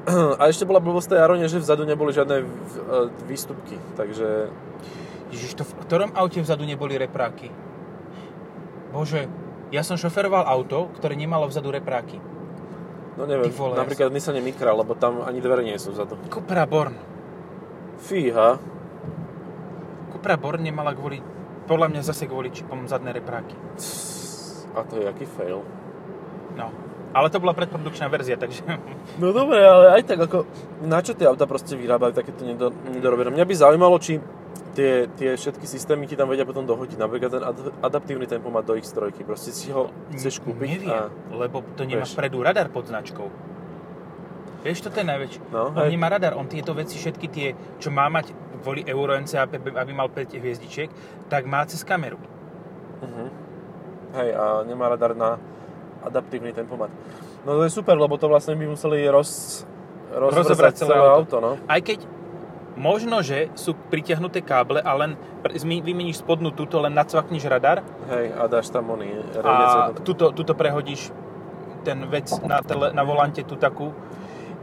A 0.41 0.53
ešte 0.53 0.69
bola 0.69 0.85
blbosť 0.85 1.17
tej 1.17 1.21
Arone, 1.25 1.49
že 1.49 1.57
vzadu 1.57 1.89
neboli 1.89 2.13
žiadne 2.13 2.37
e, 2.41 2.47
výstupky, 3.25 3.81
takže... 3.97 4.53
Ježiš, 5.33 5.57
to 5.59 5.65
v 5.65 5.73
ktorom 5.89 6.13
aute 6.13 6.39
vzadu 6.45 6.69
neboli 6.69 6.95
repráky? 7.01 7.49
Bože, 8.93 9.27
ja 9.75 9.83
som 9.83 9.99
šoferoval 9.99 10.47
auto, 10.47 10.87
ktoré 10.95 11.19
nemalo 11.19 11.50
vzadu 11.50 11.75
repráky. 11.75 12.23
No 13.19 13.26
neviem, 13.26 13.50
vole, 13.50 13.75
napríklad 13.75 14.11
v 14.11 14.14
Nissane 14.19 14.38
Micra, 14.38 14.71
lebo 14.71 14.95
tam 14.95 15.26
ani 15.26 15.43
dvere 15.43 15.66
nie 15.66 15.75
sú 15.78 15.90
vzadu. 15.90 16.14
Cupra 16.31 16.62
Born. 16.66 16.95
Fíha. 18.07 18.59
Cupra 20.14 20.38
Born 20.38 20.62
nemala 20.62 20.95
kvôli... 20.95 21.19
Podľa 21.64 21.90
mňa 21.90 22.00
zase 22.07 22.31
kvôli 22.31 22.52
čipom 22.54 22.87
zadné 22.87 23.11
repráky. 23.14 23.57
A 24.75 24.85
to 24.87 25.00
je 25.00 25.07
aký 25.11 25.26
fail. 25.26 25.64
No. 26.54 26.71
Ale 27.14 27.31
to 27.31 27.38
bola 27.38 27.54
predprodukčná 27.54 28.11
verzia, 28.11 28.35
takže... 28.35 28.62
No 29.23 29.31
dobre, 29.31 29.62
ale 29.62 29.95
aj 29.99 30.02
tak 30.11 30.19
ako... 30.26 30.47
Na 30.83 30.99
čo 30.99 31.14
tie 31.14 31.31
auta 31.31 31.47
proste 31.47 31.78
vyrábajú 31.78 32.14
takéto 32.19 32.43
nedo, 32.43 32.75
nedorobené? 32.90 33.31
Mňa 33.31 33.47
by 33.47 33.54
zaujímalo, 33.54 33.97
či 34.02 34.19
tie, 34.75 35.07
tie 35.14 35.31
všetky 35.38 35.64
systémy 35.64 36.04
ti 36.11 36.19
tam 36.19 36.28
vedia 36.28 36.45
potom 36.45 36.66
dohodiť. 36.66 36.99
Napríklad 36.99 37.31
ten 37.31 37.43
ad, 37.47 37.59
adaptívny 37.81 38.26
tempomat 38.26 38.66
do 38.66 38.75
X3. 38.75 39.14
Proste 39.23 39.54
si 39.54 39.71
ho 39.71 39.88
chceš 40.12 40.43
kúpiť 40.43 40.85
Neviem, 40.85 40.90
a... 40.90 41.09
lebo 41.33 41.62
to 41.78 41.87
nemá 41.87 42.04
Vieš. 42.04 42.19
vpredu 42.19 42.43
radar 42.43 42.69
pod 42.69 42.90
značkou. 42.90 43.31
Vieš, 44.66 44.88
to 44.88 44.90
je 44.90 45.07
najväčšie. 45.07 45.40
No, 45.52 45.76
on 45.76 45.87
hej. 45.87 45.93
nemá 45.93 46.09
radar, 46.09 46.35
on 46.35 46.49
tieto 46.49 46.73
veci, 46.73 46.97
všetky 46.97 47.26
tie, 47.28 47.49
čo 47.78 47.93
má 47.93 48.09
mať 48.09 48.33
kvôli 48.64 48.81
Euro 48.88 49.12
NCAP, 49.12 49.61
aby 49.61 49.93
mal 49.93 50.09
5 50.09 50.40
hviezdičiek, 50.40 50.88
tak 51.28 51.45
má 51.45 51.69
cez 51.69 51.85
kameru. 51.85 52.16
Uh-huh. 53.04 53.28
Hej, 54.16 54.33
a 54.33 54.64
nemá 54.64 54.88
radar 54.88 55.12
na 55.12 55.37
adaptívny 56.00 56.57
tempomat. 56.57 56.88
No 57.45 57.61
to 57.61 57.69
je 57.69 57.73
super, 57.76 57.93
lebo 57.93 58.16
to 58.16 58.25
vlastne 58.25 58.57
by 58.57 58.64
museli 58.64 59.04
roz, 59.04 59.62
celé 60.09 60.73
celé 60.73 60.97
auto. 60.97 61.12
auto, 61.12 61.37
no. 61.45 61.52
Aj 61.69 61.81
keď 61.85 62.09
možno, 62.75 63.23
že 63.23 63.50
sú 63.54 63.75
pritiahnuté 63.75 64.43
káble 64.43 64.83
a 64.83 64.90
len 64.99 65.14
vymeníš 65.62 66.23
spodnú 66.23 66.50
túto, 66.50 66.83
len 66.83 66.95
nacvakneš 66.95 67.47
radar 67.47 67.87
Hej, 68.11 68.35
a 68.35 68.43
dáš 68.50 68.71
tam 68.71 68.90
oný 68.90 69.23
a 69.43 69.95
tuto, 69.95 70.35
tuto 70.35 70.52
prehodíš 70.59 71.14
ten 71.85 72.00
vec 72.09 72.33
na, 72.43 72.64
tele, 72.64 72.90
na 72.97 73.04
volante 73.04 73.45
tú 73.45 73.61
takú. 73.61 73.93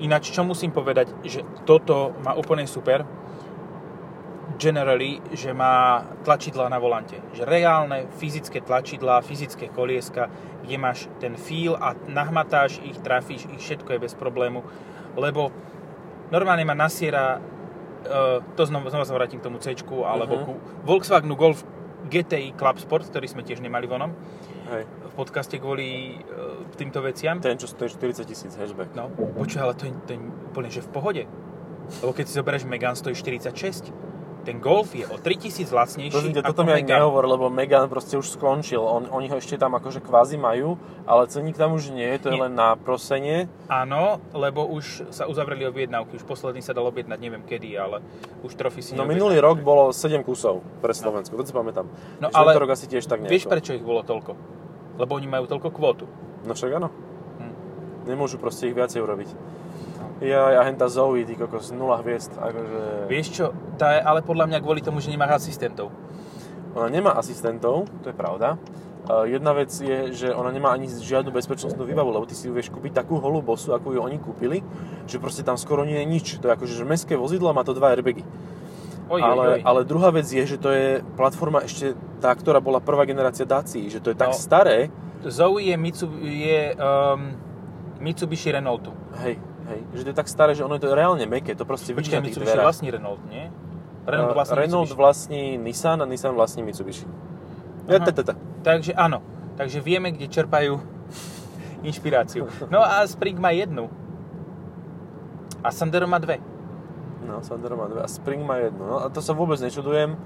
Ináč, 0.01 0.33
čo 0.33 0.41
musím 0.41 0.73
povedať, 0.73 1.13
že 1.21 1.45
toto 1.63 2.17
má 2.25 2.33
úplne 2.33 2.65
super, 2.65 3.05
generally, 4.57 5.21
že 5.33 5.53
má 5.53 6.01
tlačidlá 6.25 6.69
na 6.69 6.81
volante. 6.81 7.21
Že 7.37 7.45
reálne 7.45 8.09
fyzické 8.17 8.65
tlačidlá, 8.65 9.21
fyzické 9.21 9.69
kolieska, 9.69 10.29
kde 10.65 10.77
máš 10.81 11.05
ten 11.21 11.37
feel 11.37 11.77
a 11.77 11.93
nahmatáš 12.09 12.81
ich, 12.81 12.97
trafíš 13.01 13.45
ich, 13.49 13.61
všetko 13.61 13.93
je 13.93 14.03
bez 14.05 14.13
problému. 14.17 14.65
Lebo 15.17 15.53
normálne 16.33 16.65
ma 16.65 16.77
nasiera, 16.77 17.37
uh, 18.03 18.41
to 18.55 18.63
znova, 18.63 18.89
znova 18.89 19.05
sa 19.05 19.13
vrátim 19.13 19.37
k 19.37 19.45
tomu 19.45 19.57
C, 19.57 19.73
alebo 20.03 20.33
Mhm. 20.35 20.43
ku 20.43 20.53
Volkswagenu 20.83 21.35
Golf 21.35 21.61
GTI 22.01 22.57
Club 22.57 22.77
Sport, 22.77 23.05
ktorý 23.07 23.29
sme 23.29 23.41
tiež 23.41 23.61
nemali 23.61 23.85
vonom 23.85 24.09
Hej, 24.67 24.87
v 24.87 25.13
podcaste 25.13 25.53
kvôli 25.57 26.17
uh, 26.17 26.63
týmto 26.73 27.01
veciam. 27.01 27.37
ten, 27.37 27.59
čo 27.59 27.67
stojí 27.67 27.91
40 27.91 28.23
tisíc 28.23 28.55
hatchback. 28.55 28.95
No, 28.95 29.11
počuj, 29.35 29.59
ale 29.61 29.75
to 29.75 29.85
je, 29.85 29.93
to 30.07 30.09
je 30.15 30.19
úplne 30.47 30.69
že 30.71 30.81
v 30.81 30.89
pohode. 30.89 31.23
Lebo 31.99 32.11
keď 32.15 32.25
si 32.25 32.33
zoberieš 32.39 32.63
Megane 32.63 32.95
stojí 32.95 33.13
46, 33.13 33.91
ten 34.41 34.57
Golf 34.57 34.89
je 34.97 35.05
o 35.05 35.17
3000 35.21 35.69
lacnejší 35.69 36.13
Prosím 36.13 36.33
toto 36.41 36.65
mi 36.65 36.73
aj 36.73 36.83
nehovor, 36.83 37.29
lebo 37.29 37.53
Megan 37.53 37.85
proste 37.85 38.17
už 38.17 38.33
skončil. 38.37 38.81
On, 38.81 39.05
oni 39.05 39.29
ho 39.29 39.37
ešte 39.37 39.55
tam 39.57 39.77
akože 39.77 40.01
kvázi 40.01 40.41
majú, 40.41 40.81
ale 41.05 41.29
ceník 41.29 41.55
tam 41.57 41.77
už 41.77 41.93
nie 41.93 42.17
je, 42.17 42.17
to 42.17 42.27
je 42.33 42.37
Nie. 42.37 42.43
len 42.49 42.53
na 42.57 42.73
prosenie. 42.73 43.45
Áno, 43.69 44.17
lebo 44.33 44.65
už 44.65 45.13
sa 45.13 45.29
uzavreli 45.29 45.69
objednávky. 45.69 46.17
Už 46.17 46.25
posledný 46.25 46.65
sa 46.65 46.73
dal 46.73 46.89
objednať, 46.89 47.19
neviem 47.21 47.45
kedy, 47.45 47.69
ale 47.77 48.01
už 48.41 48.57
trofy 48.57 48.81
si 48.81 48.97
No 48.97 49.05
minulý 49.05 49.37
rok 49.37 49.61
bolo 49.61 49.93
7 49.93 50.25
kusov 50.25 50.65
pre 50.81 50.91
Slovensko, 50.97 51.37
to 51.37 51.45
si 51.45 51.53
pamätám. 51.53 51.85
No, 52.17 52.33
Že 52.33 52.35
ale 52.35 52.57
rok 52.57 52.73
asi 52.73 52.89
tiež 52.89 53.05
tak 53.05 53.21
nejako. 53.21 53.33
Vieš, 53.37 53.45
prečo 53.45 53.71
ich 53.77 53.85
bolo 53.85 54.01
toľko? 54.01 54.33
Lebo 54.97 55.11
oni 55.17 55.27
majú 55.29 55.45
toľko 55.45 55.69
kvótu. 55.69 56.05
No 56.43 56.57
však 56.57 56.81
áno. 56.81 56.89
Hm. 57.37 57.53
Nemôžu 58.09 58.41
proste 58.41 58.65
ich 58.65 58.75
viacej 58.75 59.05
urobiť. 59.05 59.29
Ja, 60.21 60.53
ja 60.53 60.61
henta 60.61 60.85
Zoe, 60.85 61.25
ty 61.25 61.33
kokos, 61.33 61.73
nula 61.73 61.97
hviezd, 62.05 62.37
akože... 62.37 63.09
Vieš 63.09 63.27
čo, 63.33 63.45
tá 63.81 63.97
je 63.97 64.01
ale 64.05 64.21
podľa 64.21 64.45
mňa 64.53 64.59
kvôli 64.61 64.85
tomu, 64.85 65.01
že 65.01 65.09
nemáš 65.09 65.41
asistentov. 65.41 65.89
Ona 66.77 66.87
nemá 66.93 67.17
asistentov, 67.17 67.89
to 68.05 68.13
je 68.13 68.15
pravda. 68.15 68.61
Uh, 69.01 69.25
jedna 69.25 69.49
vec 69.57 69.73
je, 69.73 70.13
že 70.13 70.29
ona 70.29 70.53
nemá 70.53 70.69
ani 70.77 70.85
žiadnu 70.85 71.33
bezpečnostnú 71.33 71.89
výbavu, 71.89 72.13
lebo 72.13 72.29
ty 72.29 72.37
si 72.37 72.45
ju 72.45 72.53
vieš 72.53 72.69
kúpiť 72.69 73.01
takú 73.01 73.17
holú 73.17 73.41
bosu, 73.41 73.73
ako 73.73 73.97
ju 73.97 73.99
oni 73.99 74.21
kúpili, 74.21 74.61
že 75.09 75.17
proste 75.17 75.41
tam 75.41 75.57
skoro 75.57 75.81
nie 75.89 75.97
je 75.97 76.05
nič. 76.05 76.25
To 76.37 76.45
je 76.47 76.53
akože, 76.53 76.73
že 76.77 76.85
mestské 76.85 77.17
vozidlo 77.17 77.49
a 77.49 77.57
má 77.57 77.65
to 77.65 77.73
dva 77.73 77.97
airbagy. 77.97 78.21
Oj, 79.09 79.19
ale, 79.25 79.41
oj, 79.41 79.53
oj. 79.57 79.61
ale 79.65 79.79
druhá 79.89 80.13
vec 80.13 80.29
je, 80.29 80.45
že 80.45 80.55
to 80.61 80.69
je 80.69 81.01
platforma 81.17 81.65
ešte 81.65 81.97
tá, 82.21 82.29
ktorá 82.31 82.61
bola 82.61 82.77
prvá 82.77 83.03
generácia 83.09 83.43
Dacia, 83.43 83.89
že 83.89 83.97
to 83.99 84.13
je 84.13 84.17
tak 84.21 84.31
No. 84.31 84.37
staré, 84.37 84.93
Zoe 85.25 85.65
je, 85.67 85.75
Mitsu, 85.75 86.05
je 86.21 86.77
um, 86.77 87.35
Mitsubishi 87.99 88.53
Renaultu. 88.53 88.93
hej, 89.25 89.35
hej, 89.71 89.81
že 89.95 90.01
to 90.03 90.09
je 90.11 90.17
tak 90.17 90.27
staré, 90.27 90.51
že 90.53 90.61
ono 90.67 90.75
je 90.75 90.83
to 90.83 90.91
reálne 90.91 91.23
meké, 91.25 91.55
to 91.55 91.63
proste 91.63 91.95
vidíš 91.95 92.19
na 92.19 92.21
tých 92.21 92.35
dverách. 92.37 92.67
vlastní 92.67 92.91
Renault, 92.91 93.19
nie? 93.31 93.47
Renault 94.05 94.33
vlastní 94.35 94.55
Renault 94.57 94.91
vlastní 94.91 95.57
Nissan 95.57 96.01
a 96.01 96.05
Nissan 96.05 96.35
vlastní 96.35 96.61
Mitsubishi. 96.63 97.07
Takže 98.61 98.93
áno, 98.93 99.25
takže 99.57 99.81
vieme, 99.81 100.13
kde 100.13 100.29
čerpajú 100.29 100.77
inšpiráciu. 101.87 102.45
No 102.69 102.81
a 102.83 103.01
Spring 103.09 103.39
má 103.39 103.49
jednu. 103.55 103.89
A 105.61 105.69
Sandero 105.69 106.09
má 106.09 106.17
dve. 106.17 106.41
No, 107.25 107.41
Sandero 107.45 107.77
má 107.77 107.85
dve 107.85 108.01
a 108.01 108.09
Spring 108.09 108.41
má 108.41 108.57
jednu. 108.57 108.81
No 108.85 108.97
a 109.05 109.09
to 109.13 109.21
sa 109.21 109.33
vôbec 109.33 109.61
nečudujem, 109.61 110.17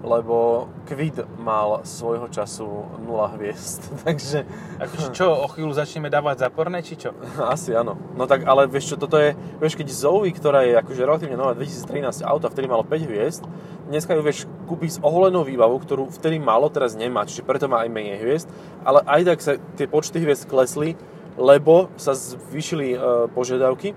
lebo 0.00 0.68
Quid 0.88 1.20
mal 1.36 1.84
svojho 1.84 2.32
času 2.32 2.64
0 3.04 3.36
hviezd, 3.36 3.84
takže 4.06 4.48
Akože 4.80 5.08
čo, 5.12 5.28
o 5.28 5.48
chvíľu 5.52 5.76
začneme 5.76 6.08
dávať 6.08 6.48
záporné, 6.48 6.80
či 6.80 6.96
čo? 6.96 7.12
asi 7.54 7.76
áno. 7.76 8.00
No 8.16 8.24
tak 8.24 8.48
ale 8.48 8.64
vieš 8.64 8.94
čo, 8.94 8.96
toto 8.96 9.20
je, 9.20 9.36
vieš 9.60 9.76
keď 9.76 9.88
Zoe, 9.92 10.32
ktorá 10.32 10.64
je 10.64 10.80
akože 10.80 11.04
relatívne 11.04 11.36
nová 11.36 11.52
2013 11.52 12.24
auto, 12.24 12.48
vtedy 12.48 12.66
malo 12.66 12.80
5 12.82 13.08
hviezd, 13.08 13.44
dneska 13.92 14.16
ju 14.16 14.22
vieš 14.24 14.48
kúpiť 14.64 14.90
s 14.96 14.98
oholenou 15.04 15.44
výbavou, 15.44 15.76
ktorú 15.76 16.08
vtedy 16.08 16.40
malo, 16.40 16.72
teraz 16.72 16.96
nemá, 16.96 17.28
čiže 17.28 17.44
preto 17.44 17.68
má 17.68 17.84
aj 17.84 17.92
menej 17.92 18.18
hviezd, 18.24 18.48
ale 18.86 19.04
aj 19.04 19.20
tak 19.28 19.38
sa 19.44 19.52
tie 19.76 19.84
počty 19.84 20.22
hviezd 20.22 20.48
klesli, 20.48 20.96
lebo 21.36 21.92
sa 22.00 22.16
zvýšili 22.16 22.94
e, 22.94 22.98
požiadavky, 23.32 23.92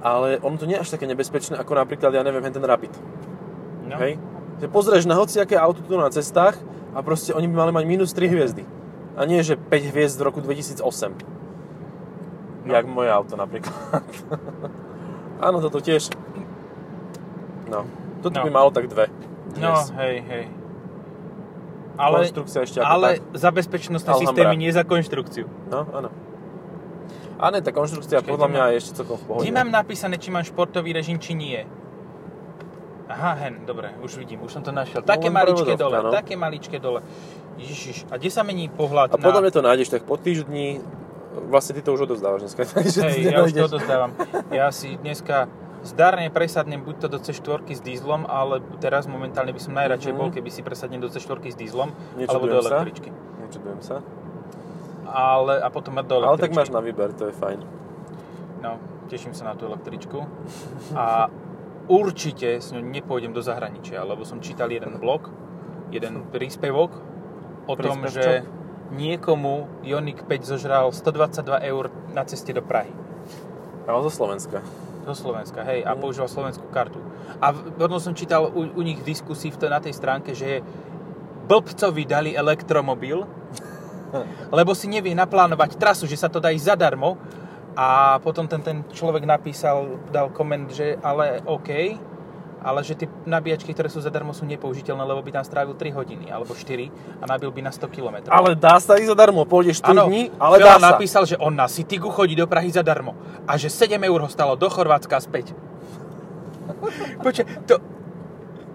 ale 0.00 0.38
ono 0.40 0.56
to 0.56 0.68
nie 0.68 0.78
je 0.78 0.82
až 0.86 0.94
také 0.94 1.10
nebezpečné, 1.10 1.58
ako 1.58 1.74
napríklad, 1.74 2.14
ja 2.14 2.22
neviem, 2.22 2.44
ten 2.48 2.62
Rapid. 2.62 2.94
No. 3.86 3.98
Hej? 3.98 4.18
Že 4.56 4.66
pozrieš 4.68 5.04
na 5.04 5.16
hociaké 5.16 5.56
auto 5.56 5.84
tu 5.84 5.96
na 5.96 6.08
cestách 6.08 6.56
a 6.96 7.04
proste 7.04 7.36
oni 7.36 7.44
by 7.44 7.56
mali 7.66 7.72
mať 7.76 7.84
minus 7.84 8.10
3 8.16 8.24
hviezdy. 8.26 8.64
A 9.16 9.24
nie, 9.24 9.40
že 9.40 9.56
5 9.56 9.92
hviezd 9.92 10.16
z 10.16 10.24
roku 10.24 10.40
2008. 10.40 10.80
No. 12.66 12.70
Jak 12.72 12.84
moje 12.88 13.08
auto 13.12 13.36
napríklad. 13.36 14.02
Áno, 15.46 15.60
toto 15.60 15.78
tiež. 15.78 16.08
No, 17.68 17.84
toto 18.24 18.40
No. 18.40 18.44
by 18.44 18.50
malo 18.50 18.70
tak 18.72 18.88
dve. 18.88 19.06
No, 19.60 19.76
Dnes. 19.76 19.92
hej, 19.94 20.14
hej. 20.24 20.44
Ale, 21.96 22.28
ešte 22.28 22.76
ale 22.84 23.16
tak. 23.16 23.40
za 23.40 23.50
bezpečnostné 23.50 24.10
Alhambra. 24.12 24.28
systémy, 24.36 24.54
nie 24.60 24.68
za 24.68 24.84
konštrukciu. 24.84 25.48
No, 25.72 25.88
áno. 25.96 26.12
A 27.40 27.48
ne, 27.52 27.60
tá 27.64 27.72
konštrukcia 27.72 28.20
Počkaj, 28.20 28.32
podľa 28.32 28.48
mňa 28.52 28.62
je 28.72 28.76
ešte 28.80 28.92
celkom 29.00 29.16
v 29.16 29.24
pohode. 29.24 29.42
Kde 29.44 29.52
mám 29.56 29.68
napísané, 29.72 30.16
či 30.20 30.28
mám 30.28 30.44
športový 30.44 30.92
režim, 30.92 31.16
či 31.16 31.32
nie? 31.32 31.64
Aha, 33.06 33.32
hen, 33.36 33.62
dobre, 33.62 33.94
už 34.00 34.16
vidím, 34.16 34.42
už 34.42 34.50
som 34.50 34.60
to 34.60 34.70
našiel. 34.70 34.98
No, 34.98 35.06
Také 35.06 35.28
len 35.28 35.36
maličké 35.36 35.72
dole, 35.74 35.98
no. 36.00 36.10
také 36.10 36.34
maličké 36.34 36.76
dole. 36.76 37.00
Ježiš, 37.56 38.02
a 38.08 38.16
kde 38.16 38.28
sa 38.28 38.42
mení 38.42 38.66
pohľad 38.68 39.08
A 39.08 39.16
podľa 39.16 39.40
na... 39.40 39.42
mňa 39.42 39.52
to 39.52 39.62
nájdeš 39.62 39.88
tak 39.88 40.02
po 40.02 40.14
týždni, 40.14 40.82
vlastne 41.46 41.72
ty 41.72 41.80
to 41.80 41.90
už 41.90 42.04
odozdávaš 42.04 42.44
dneska, 42.44 42.66
Hej, 43.06 43.30
ja 43.30 43.40
už 43.40 43.52
to 43.52 43.64
odozdávam. 43.68 44.10
Ja 44.50 44.68
si 44.68 44.94
dneska 44.96 45.46
zdarne 45.82 46.26
presadnem 46.28 46.82
buď 46.82 46.94
to 46.98 47.08
do 47.08 47.18
C4 47.18 47.38
s 47.68 47.80
dízlom, 47.80 48.24
ale 48.24 48.58
teraz 48.76 49.06
momentálne 49.06 49.50
by 49.50 49.60
som 49.60 49.70
najradšej 49.72 50.10
Mhm. 50.10 50.18
bol, 50.18 50.28
keby 50.28 50.50
si 50.50 50.60
presadnem 50.60 50.98
do 50.98 51.06
C4 51.06 51.22
s 51.46 51.54
dízlom, 51.54 51.94
alebo 52.18 52.18
Nečudujem 52.42 52.50
do 52.50 52.60
sa. 52.60 52.70
električky. 52.74 53.08
Nečudujem 53.38 53.80
sa. 53.80 53.96
ale, 55.06 55.54
a 55.56 55.70
potom 55.70 55.94
do 55.94 56.02
Ale 56.18 56.34
tak 56.34 56.50
električky. 56.50 56.58
máš 56.58 56.68
na 56.68 56.82
výber, 56.82 57.14
to 57.14 57.24
je 57.24 57.32
fajn. 57.32 57.62
No, 58.58 58.70
teším 59.06 59.30
sa 59.30 59.46
na 59.46 59.54
tú 59.54 59.64
električku. 59.64 60.18
A 60.98 61.30
určite 61.86 62.58
s 62.58 62.70
ňou 62.74 62.82
nepôjdem 62.82 63.32
do 63.34 63.42
zahraničia, 63.42 64.02
lebo 64.02 64.26
som 64.26 64.42
čítal 64.42 64.70
jeden 64.70 64.98
blog, 64.98 65.30
jeden 65.90 66.26
príspevok 66.30 66.90
o 67.66 67.74
tom, 67.74 68.06
že 68.06 68.46
niekomu 68.94 69.66
Ioniq 69.82 70.26
5 70.26 70.46
zožral 70.46 70.94
122 70.94 71.42
eur 71.66 71.90
na 72.14 72.22
ceste 72.22 72.54
do 72.54 72.62
Prahy. 72.62 72.90
Ale 73.86 74.02
zo 74.06 74.10
Slovenska. 74.10 74.62
Do 75.06 75.14
Slovenska, 75.14 75.62
hej, 75.62 75.86
a 75.86 75.94
používal 75.94 76.26
slovenskú 76.26 76.66
kartu. 76.74 76.98
A 77.38 77.54
potom 77.54 78.02
som 78.02 78.14
čítal 78.14 78.50
u, 78.50 78.66
u 78.66 78.82
nich 78.82 78.98
v 78.98 79.06
diskusii 79.14 79.54
v 79.54 79.58
to, 79.58 79.66
na 79.70 79.78
tej 79.78 79.94
stránke, 79.94 80.34
že 80.34 80.66
blbcovi 81.46 82.02
dali 82.02 82.30
elektromobil, 82.34 83.22
lebo 84.58 84.74
si 84.74 84.90
nevie 84.90 85.14
naplánovať 85.14 85.78
trasu, 85.78 86.10
že 86.10 86.18
sa 86.18 86.26
to 86.26 86.42
dá 86.42 86.50
ísť 86.50 86.74
zadarmo. 86.74 87.14
A 87.76 88.16
potom 88.24 88.48
ten, 88.48 88.64
ten 88.64 88.80
človek 88.88 89.28
napísal, 89.28 90.00
dal 90.08 90.32
koment, 90.32 90.72
že 90.72 90.96
ale 91.04 91.44
OK, 91.44 92.00
ale 92.66 92.80
že 92.82 92.98
tie 92.98 93.08
nabíjačky, 93.28 93.70
ktoré 93.70 93.86
sú 93.86 94.02
zadarmo, 94.02 94.34
sú 94.34 94.42
nepoužiteľné, 94.48 95.04
lebo 95.04 95.22
by 95.22 95.38
tam 95.38 95.44
strávil 95.46 95.78
3 95.78 95.92
hodiny 95.92 96.26
alebo 96.32 96.50
4 96.50 97.22
a 97.22 97.24
nabil 97.28 97.52
by 97.54 97.60
na 97.62 97.70
100 97.70 97.86
km. 97.92 98.26
Ale 98.32 98.58
dá 98.58 98.80
sa 98.82 98.98
ísť 98.98 99.12
zadarmo, 99.14 99.46
pôjdeš 99.46 99.84
3 99.84 99.92
Áno, 99.92 100.10
dní, 100.10 100.34
ale 100.40 100.58
dá 100.58 100.80
sa. 100.80 100.96
napísal, 100.96 101.28
že 101.28 101.38
on 101.38 101.54
na 101.54 101.70
Citygu 101.70 102.10
chodí 102.10 102.34
do 102.34 102.48
Prahy 102.50 102.74
zadarmo 102.74 103.14
a 103.46 103.54
že 103.54 103.70
7 103.70 104.00
eur 104.02 104.18
ho 104.18 104.30
stalo 104.32 104.58
do 104.58 104.66
Chorvátska 104.66 105.20
späť. 105.22 105.54
Počkaj, 107.24 107.46
to... 107.70 107.78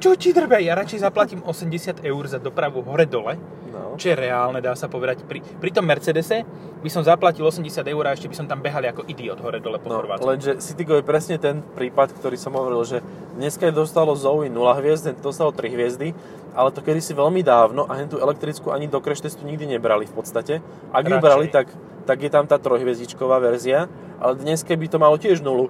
Čo 0.02 0.18
ti 0.18 0.34
drbe? 0.34 0.58
Ja 0.58 0.74
radšej 0.74 1.06
zaplatím 1.06 1.46
80 1.46 2.02
eur 2.02 2.24
za 2.26 2.42
dopravu 2.42 2.82
hore-dole, 2.82 3.38
No. 3.70 3.94
čo 3.96 4.10
je 4.10 4.18
reálne, 4.18 4.58
dá 4.58 4.74
sa 4.74 4.90
povedať. 4.90 5.22
Pri, 5.24 5.40
pri 5.40 5.70
tom 5.70 5.86
Mercedese 5.86 6.42
by 6.82 6.90
som 6.90 7.06
zaplatil 7.06 7.46
80 7.46 7.62
eur 7.86 8.04
a 8.04 8.12
ešte 8.12 8.26
by 8.26 8.34
som 8.34 8.50
tam 8.50 8.60
behal 8.60 8.82
ako 8.82 9.06
idiot 9.06 9.38
hore-dole 9.38 9.78
po 9.78 9.88
No, 9.88 10.02
Chorvátsku. 10.02 10.26
lenže 10.26 10.52
Citygo 10.58 10.98
je 10.98 11.06
presne 11.06 11.38
ten 11.38 11.62
prípad, 11.62 12.18
ktorý 12.18 12.34
som 12.34 12.52
hovoril, 12.52 12.82
že 12.82 12.98
dneska 13.38 13.70
je 13.70 13.78
dostalo 13.78 14.18
Zoe 14.18 14.50
0 14.50 14.58
hviezd, 14.76 15.22
dostalo 15.22 15.54
3 15.54 15.70
hviezdy, 15.70 16.18
ale 16.52 16.74
to 16.74 16.82
kedysi 16.82 17.14
veľmi 17.14 17.46
dávno 17.46 17.86
a 17.86 17.96
tú 18.04 18.18
elektrickú 18.18 18.74
ani 18.74 18.90
do 18.90 18.98
crash 19.00 19.22
testu 19.22 19.46
nikdy 19.46 19.70
nebrali 19.70 20.04
v 20.04 20.14
podstate. 20.14 20.66
Ak 20.90 21.06
ju 21.06 21.14
Radšej. 21.14 21.22
brali, 21.22 21.46
tak, 21.48 21.70
tak 22.04 22.18
je 22.18 22.28
tam 22.28 22.44
tá 22.44 22.58
trojhviezdičková 22.58 23.38
verzia, 23.38 23.86
ale 24.18 24.34
dnes 24.36 24.66
by 24.66 24.88
to 24.90 24.98
malo 24.98 25.16
tiež 25.16 25.40
nulu. 25.40 25.70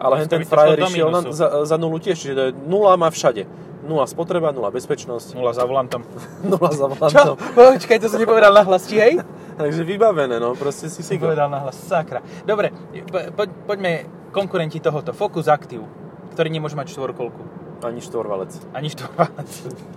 Ale 0.00 0.24
ten 0.24 0.40
by 0.40 0.48
frajer 0.48 0.78
išiel 0.80 1.12
za, 1.28 1.46
za 1.64 1.76
nulu 1.76 2.00
tiež, 2.00 2.16
čiže 2.16 2.32
to 2.32 2.42
je 2.42 2.52
nula 2.64 2.96
má 2.96 3.08
všade. 3.08 3.44
Nula 3.90 4.06
spotreba, 4.06 4.54
nula 4.54 4.70
bezpečnosť, 4.70 5.34
Nula 5.34 5.50
za 5.50 5.66
volantom. 5.66 6.06
nula 6.46 6.70
za 6.70 6.86
Čo? 6.86 6.94
volantom. 6.94 7.36
Počkaj, 7.58 7.98
to 7.98 8.06
som 8.06 8.22
nepovedal 8.22 8.54
na 8.54 8.62
hlas, 8.62 8.86
či 8.86 8.96
hej? 8.96 9.18
Takže 9.60 9.82
vybavené, 9.82 10.38
no, 10.38 10.54
proste 10.54 10.86
si 10.86 11.02
Si 11.02 11.18
povedal 11.18 11.50
na 11.50 11.58
hlas, 11.60 11.74
sakra. 11.74 12.22
Dobre, 12.46 12.70
po, 13.10 13.18
po, 13.34 13.42
poďme 13.66 14.06
konkurenti 14.30 14.78
tohoto. 14.78 15.10
Focus 15.10 15.50
Active, 15.50 15.82
ktorý 16.32 16.48
nemôže 16.48 16.78
mať 16.78 16.94
štvorkolku. 16.94 17.42
Ani 17.82 17.98
štvorvalec. 17.98 18.54
Ani 18.70 18.88
štvorvalec. 18.88 19.50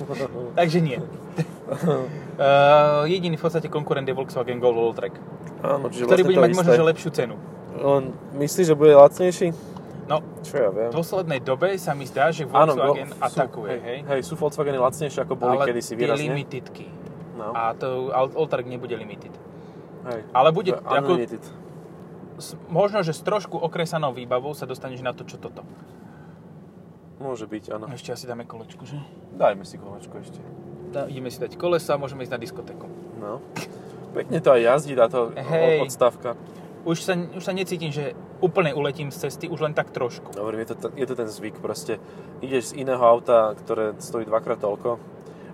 Takže 0.59 0.79
nie. 0.81 0.97
uh, 0.97 3.05
jediný 3.05 3.37
v 3.37 3.43
podstate 3.43 3.69
konkurent 3.69 4.07
je 4.07 4.11
Volkswagen 4.11 4.57
Golf 4.57 4.75
Alltrack, 4.75 5.13
Áno, 5.61 5.87
čiže 5.87 6.07
ktorý 6.07 6.17
vlastne 6.17 6.25
bude 6.25 6.39
mať 6.39 6.49
isté. 6.49 6.59
možno 6.59 6.71
že 6.73 6.83
lepšiu 6.83 7.09
cenu. 7.13 7.35
On 7.77 8.01
myslí, 8.35 8.61
že 8.65 8.73
bude 8.73 8.95
lacnejší? 8.95 9.53
No, 10.03 10.19
Čo 10.41 10.55
ja 10.57 10.69
viem. 10.69 10.89
v 10.89 10.95
poslednej 10.95 11.39
dobe 11.39 11.73
sa 11.75 11.91
mi 11.91 12.03
zdá, 12.03 12.27
že 12.27 12.43
Volkswagen 12.43 13.07
go- 13.07 13.19
atakuje, 13.19 13.71
sú, 13.71 13.83
hej? 13.83 13.97
hej, 14.03 14.19
sú 14.21 14.33
Volkswageny 14.35 14.75
lacnejšie 14.77 15.19
ako 15.21 15.33
boli 15.33 15.55
Ale 15.55 15.65
kedysi 15.65 15.93
výrazne. 15.93 16.27
limitedky. 16.27 16.85
No. 17.33 17.49
A 17.49 17.71
to 17.71 18.09
All- 18.09 18.35
Alltrack 18.35 18.65
nebude 18.65 18.93
limited. 18.93 19.31
Hej. 20.05 20.21
Ale 20.29 20.51
bude, 20.51 20.71
To 20.71 20.83
ako, 20.83 21.11
unlimited. 21.13 21.43
s- 22.37 22.53
možno, 22.67 22.99
že 22.99 23.11
s 23.11 23.21
trošku 23.21 23.55
okresanou 23.55 24.11
výbavou 24.11 24.51
sa 24.51 24.63
dostaneš 24.63 24.99
na 24.99 25.11
to, 25.11 25.23
čo 25.23 25.37
toto. 25.37 25.63
Môže 27.17 27.45
byť, 27.45 27.63
áno. 27.71 27.87
Ešte 27.87 28.11
asi 28.11 28.25
dáme 28.25 28.43
kolečku, 28.43 28.83
že? 28.83 28.99
Dajme 29.31 29.63
si 29.63 29.77
kolečko 29.77 30.19
ešte. 30.19 30.39
Dá- 30.91 31.07
Ideme 31.07 31.31
si 31.31 31.39
dať 31.39 31.55
kolesa 31.55 31.95
a 31.95 31.97
môžeme 31.97 32.21
ísť 32.21 32.33
na 32.33 32.39
diskotéku. 32.39 32.85
No. 33.17 33.39
Pekne 34.11 34.37
to 34.37 34.51
aj 34.51 34.61
jazdí 34.61 34.93
táto 34.93 35.31
Hej. 35.31 35.81
odstavka. 35.81 36.35
Už 36.83 36.99
sa, 36.99 37.15
už 37.15 37.39
sa 37.39 37.49
necítim, 37.49 37.89
že 37.89 38.11
úplne 38.43 38.75
uletím 38.75 39.07
z 39.07 39.23
cesty, 39.23 39.47
už 39.47 39.63
len 39.63 39.71
tak 39.71 39.89
trošku. 39.89 40.35
Dobre, 40.35 40.59
je 40.59 40.75
to, 40.75 40.91
je 40.91 41.07
to 41.07 41.15
ten 41.15 41.25
zvyk, 41.25 41.57
proste 41.57 41.95
ideš 42.43 42.75
z 42.75 42.83
iného 42.83 42.99
auta, 42.99 43.55
ktoré 43.55 43.95
stojí 43.97 44.27
dvakrát 44.27 44.59
toľko 44.59 44.99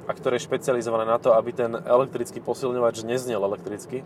a 0.03 0.11
ktoré 0.11 0.41
je 0.41 0.49
špecializované 0.49 1.05
na 1.05 1.21
to, 1.21 1.37
aby 1.37 1.53
ten 1.53 1.77
elektrický 1.77 2.41
posilňovač 2.41 3.05
neznel 3.05 3.45
elektricky. 3.45 4.01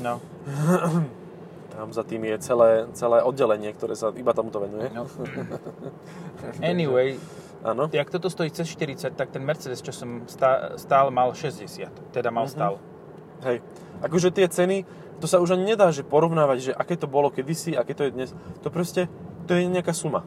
No. 0.00 0.24
Tam 1.78 1.92
za 1.92 2.02
tým 2.02 2.24
je 2.24 2.36
celé, 2.40 2.88
celé 2.90 3.22
oddelenie, 3.22 3.70
ktoré 3.70 3.94
sa 3.94 4.10
iba 4.10 4.32
tomuto 4.32 4.58
venuje. 4.58 4.88
no. 4.90 5.04
Anyway, 6.62 7.18
Áno. 7.60 7.90
jak 7.90 8.06
toto 8.08 8.30
stojí 8.30 8.50
cez 8.50 8.70
40, 8.70 9.10
tak 9.10 9.30
ten 9.30 9.42
Mercedes, 9.42 9.82
čo 9.82 9.90
som 9.90 10.22
stá, 10.26 10.78
stál, 10.78 11.10
mal 11.10 11.34
60. 11.34 11.90
Teda 12.10 12.30
mal 12.30 12.46
Mhm. 12.46 12.52
stál. 12.54 12.74
Hej. 13.42 13.58
Akože 13.98 14.30
tie 14.30 14.46
ceny, 14.46 14.86
to 15.18 15.26
sa 15.26 15.42
už 15.42 15.58
ani 15.58 15.74
nedá 15.74 15.90
že 15.90 16.06
porovnávať, 16.06 16.58
že 16.58 16.72
aké 16.72 16.94
to 16.94 17.10
bolo 17.10 17.28
kedysi, 17.28 17.74
aké 17.74 17.94
to 17.94 18.06
je 18.06 18.14
dnes. 18.14 18.30
To 18.62 18.70
proste, 18.70 19.10
to 19.46 19.52
je 19.54 19.66
nejaká 19.66 19.90
suma. 19.92 20.22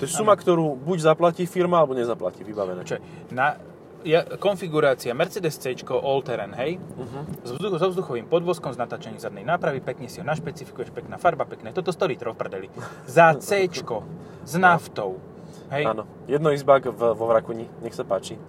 To 0.00 0.08
je 0.08 0.10
suma, 0.10 0.32
Áno. 0.32 0.40
ktorú 0.40 0.66
buď 0.80 1.12
zaplatí 1.12 1.44
firma, 1.44 1.82
alebo 1.82 1.92
nezaplatí, 1.92 2.40
vybavené. 2.40 2.88
Čo 2.88 2.96
na, 3.36 3.60
ja, 4.00 4.24
konfigurácia 4.40 5.12
Mercedes 5.12 5.60
C 5.60 5.76
All 6.00 6.24
Terrain, 6.24 6.56
hej? 6.56 6.80
Uh-huh. 6.80 7.22
S 7.44 7.52
vzduch, 7.52 7.76
so 7.76 7.88
vzduchovým 7.92 8.24
podvozkom, 8.24 8.72
s 8.72 8.80
natáčaním 8.80 9.20
zadnej 9.20 9.44
nápravy, 9.44 9.84
pekne 9.84 10.08
si 10.08 10.22
ho 10.22 10.24
našpecifikuješ, 10.24 10.88
pekná 10.96 11.20
farba, 11.20 11.44
pekné. 11.44 11.76
Toto 11.76 11.92
stojí 11.92 12.16
trov 12.16 12.32
v 12.32 12.40
prdeli. 12.40 12.66
Za 13.04 13.36
C 13.44 13.68
s 13.68 14.54
naftou. 14.56 15.20
Hej? 15.68 15.84
Áno. 15.84 16.08
Jednoizbák 16.26 16.88
v, 16.90 17.00
vo 17.12 17.24
Vrakuni, 17.28 17.68
nech 17.84 17.92
sa 17.92 18.02
páči. 18.08 18.40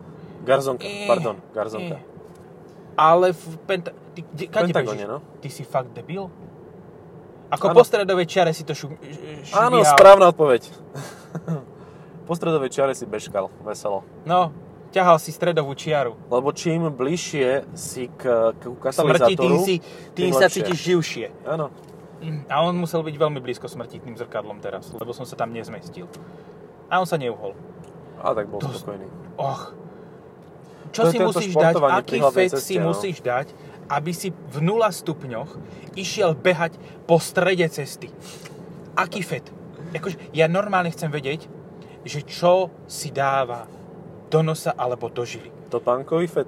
Garzonka, 0.41 0.88
Eh, 0.88 1.06
pardon, 1.06 1.36
Garzonka. 1.54 2.00
eh. 2.00 2.04
Ale 2.96 3.36
v 3.36 3.44
penta... 3.67 3.91
Ty, 4.12 4.19
kde, 4.28 4.45
kade 4.47 4.74
bežíš? 4.74 5.08
no. 5.08 5.19
Ty 5.39 5.47
si 5.50 5.63
fakt 5.63 5.95
debil? 5.95 6.28
Ako 7.52 7.71
Áno. 7.71 7.76
po 7.76 7.84
stredovej 7.84 8.28
čiare 8.28 8.52
si 8.52 8.63
to 8.63 8.71
šu, 8.71 8.95
š, 8.95 9.52
Áno, 9.52 9.84
správna 9.84 10.32
odpoveď. 10.32 10.67
po 12.28 12.34
stredovej 12.36 12.71
čiare 12.71 12.93
si 12.95 13.04
bežkal, 13.04 13.52
veselo. 13.63 14.08
No, 14.24 14.56
ťahal 14.91 15.19
si 15.19 15.36
stredovú 15.36 15.76
čiaru. 15.76 16.15
Lebo 16.32 16.52
čím 16.56 16.88
bližšie 16.91 17.76
si 17.76 18.08
k, 18.08 18.56
k 18.56 18.63
Smrti, 18.63 18.71
tým, 18.71 18.80
katalizátoru, 18.80 19.58
si, 19.63 19.76
tým 20.15 20.32
tým 20.32 20.32
sa 20.32 20.47
cítiš 20.47 20.80
živšie. 20.80 21.28
Áno. 21.43 21.71
A 22.47 22.56
on 22.62 22.78
musel 22.78 23.02
byť 23.02 23.15
veľmi 23.17 23.41
blízko 23.41 23.65
smrtitným 23.65 24.13
zrkadlom 24.15 24.62
teraz, 24.62 24.93
lebo 24.93 25.10
som 25.12 25.26
sa 25.26 25.34
tam 25.36 25.52
nezmestil. 25.52 26.06
A 26.88 27.02
on 27.02 27.08
sa 27.10 27.17
neuhol. 27.17 27.58
A 28.21 28.32
tak 28.32 28.47
bol 28.47 28.62
To- 28.62 28.69
spokojný. 28.69 29.08
Och. 29.39 29.74
To 30.91 30.93
Čo 30.93 31.02
je 31.08 31.12
si 31.15 31.17
musíš 31.24 31.54
dať, 31.56 31.74
aký 31.80 32.19
ceste, 32.36 32.60
si 32.60 32.76
no. 32.76 32.91
musíš 32.91 33.24
dať, 33.24 33.47
aby 33.91 34.15
si 34.15 34.32
v 34.32 34.58
0 34.63 34.88
stupňoch 34.88 35.60
išiel 35.99 36.39
behať 36.39 36.80
po 37.04 37.19
strede 37.19 37.67
cesty. 37.67 38.08
Aký 38.95 39.19
fet? 39.19 39.51
Akože, 39.91 40.32
ja 40.32 40.47
normálne 40.47 40.88
chcem 40.95 41.12
vedieť, 41.12 41.51
že 42.08 42.23
čo 42.23 42.71
si 42.88 43.12
dáva 43.12 43.67
do 44.32 44.39
nosa 44.39 44.71
alebo 44.71 45.12
do 45.12 45.27
žily. 45.27 45.51
Topánkový 45.67 46.27
fet. 46.32 46.47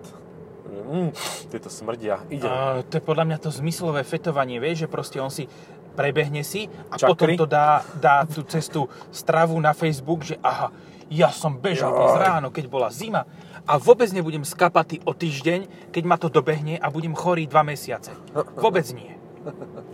Mm, 0.74 1.12
tieto 1.52 1.68
smrdia. 1.68 2.24
Ide. 2.32 2.48
Uh, 2.48 2.82
to 2.88 2.98
je 2.98 3.04
podľa 3.04 3.28
mňa 3.28 3.38
to 3.44 3.52
zmyslové 3.52 4.08
fetovanie, 4.08 4.58
vieš, 4.58 4.88
že 4.88 4.92
proste 4.92 5.18
on 5.20 5.30
si 5.30 5.46
prebehne 5.94 6.42
si 6.42 6.66
a 6.90 6.98
Čakry? 6.98 7.10
potom 7.14 7.30
to 7.38 7.46
dá, 7.46 7.86
dá 8.02 8.26
tú 8.26 8.42
cestu 8.50 8.90
stravu 9.14 9.54
na 9.62 9.78
Facebook, 9.78 10.26
že 10.26 10.42
aha, 10.42 10.74
ja 11.14 11.30
som 11.30 11.62
bežal 11.62 11.94
dnes 11.94 12.14
ráno, 12.18 12.50
keď 12.50 12.66
bola 12.66 12.90
zima 12.90 13.30
a 13.70 13.78
vôbec 13.78 14.10
nebudem 14.10 14.42
skapatý 14.42 14.98
o 15.06 15.14
týždeň, 15.14 15.94
keď 15.94 16.04
ma 16.10 16.18
to 16.18 16.28
dobehne 16.28 16.82
a 16.82 16.90
budem 16.90 17.14
chorý 17.14 17.46
dva 17.46 17.62
mesiace. 17.62 18.10
Vôbec 18.58 18.86
nie. 18.98 19.14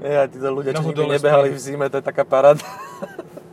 Ja, 0.00 0.24
títo 0.24 0.48
ľudia, 0.48 0.72
čo 0.72 0.80
nikdy 0.80 1.20
nebehali 1.20 1.52
v 1.52 1.60
zime, 1.60 1.92
to 1.92 2.00
je 2.00 2.04
taká 2.08 2.24
paráda. 2.24 2.64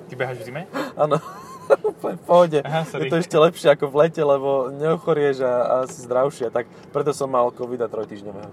Ty 0.07 0.13
beháš 0.15 0.39
v 0.39 0.43
zime? 0.47 0.61
Áno. 0.95 1.19
Úplne 1.91 2.15
v 2.15 2.23
pohode. 2.23 2.59
Aha, 2.63 2.87
je 2.87 3.11
to 3.11 3.19
ešte 3.19 3.35
lepšie 3.35 3.75
ako 3.75 3.91
v 3.91 4.07
lete, 4.07 4.23
lebo 4.23 4.71
neochorieš 4.71 5.43
a, 5.43 5.51
a 5.51 5.75
si 5.91 6.07
zdravšia. 6.07 6.47
Tak 6.47 6.71
preto 6.95 7.11
som 7.11 7.27
mal 7.27 7.51
covid 7.51 7.83
a 7.83 7.91
trojtýždňového. 7.91 8.51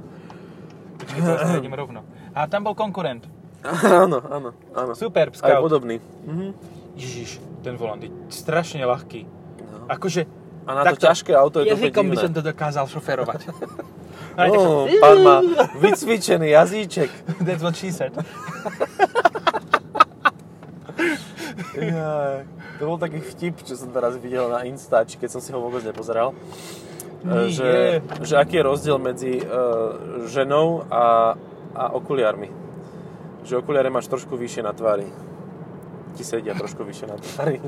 Počkej, 0.99 1.21
to 1.23 1.33
stredím 1.47 1.75
rovno. 1.79 2.03
A 2.35 2.51
tam 2.51 2.67
bol 2.67 2.75
konkurent. 2.75 3.31
áno, 4.05 4.19
áno, 4.27 4.51
áno. 4.75 4.93
Superb 4.99 5.39
Aj 5.39 5.55
Scout. 5.55 5.63
podobný. 5.63 6.03
Mhm. 6.27 6.74
Ježiš, 6.95 7.43
ten 7.63 7.75
volant 7.75 8.01
je 8.01 8.11
strašne 8.31 8.83
ľahký. 8.83 9.27
No. 9.27 9.91
Akože... 9.91 10.27
A 10.65 10.73
na 10.73 10.81
to 10.81 10.97
takto, 10.97 11.05
ťažké 11.13 11.33
auto 11.37 11.61
je 11.61 11.69
to 11.69 11.77
Jazykom 11.77 12.09
by 12.09 12.17
som 12.17 12.33
to 12.33 12.41
dokázal 12.41 12.89
šoferovať. 12.89 13.41
No, 14.35 14.91
pán 14.99 15.19
má 15.23 15.39
vycvičený 15.79 16.51
jazyček. 16.59 17.11
That's 17.47 17.63
what 17.63 17.79
she 17.79 17.95
said. 17.95 18.11
Jaj. 21.79 22.43
To 22.83 22.83
bol 22.91 22.99
taký 22.99 23.23
vtip, 23.23 23.63
čo 23.63 23.79
som 23.79 23.95
teraz 23.95 24.19
videl 24.19 24.51
na 24.51 24.67
Instač, 24.67 25.15
keď 25.15 25.39
som 25.39 25.41
si 25.41 25.55
ho 25.55 25.63
vôbec 25.63 25.87
nepozeral. 25.87 26.35
e, 27.23 27.31
Nie. 27.31 27.55
že, 27.55 27.73
že 28.27 28.35
aký 28.35 28.59
je 28.59 28.67
rozdiel 28.67 28.99
medzi 28.99 29.39
uh, 29.39 30.27
ženou 30.27 30.83
a, 30.91 31.39
a 31.71 31.85
okuliármi. 31.95 32.51
Že 33.47 33.63
okuliare 33.63 33.87
máš 33.87 34.11
trošku 34.11 34.35
vyššie 34.35 34.67
na 34.67 34.75
tvári. 34.75 35.07
Ti 36.15 36.23
sedia 36.23 36.55
trošku 36.55 36.87
vyššie 36.87 37.07
na 37.11 37.19
tvári. 37.19 37.59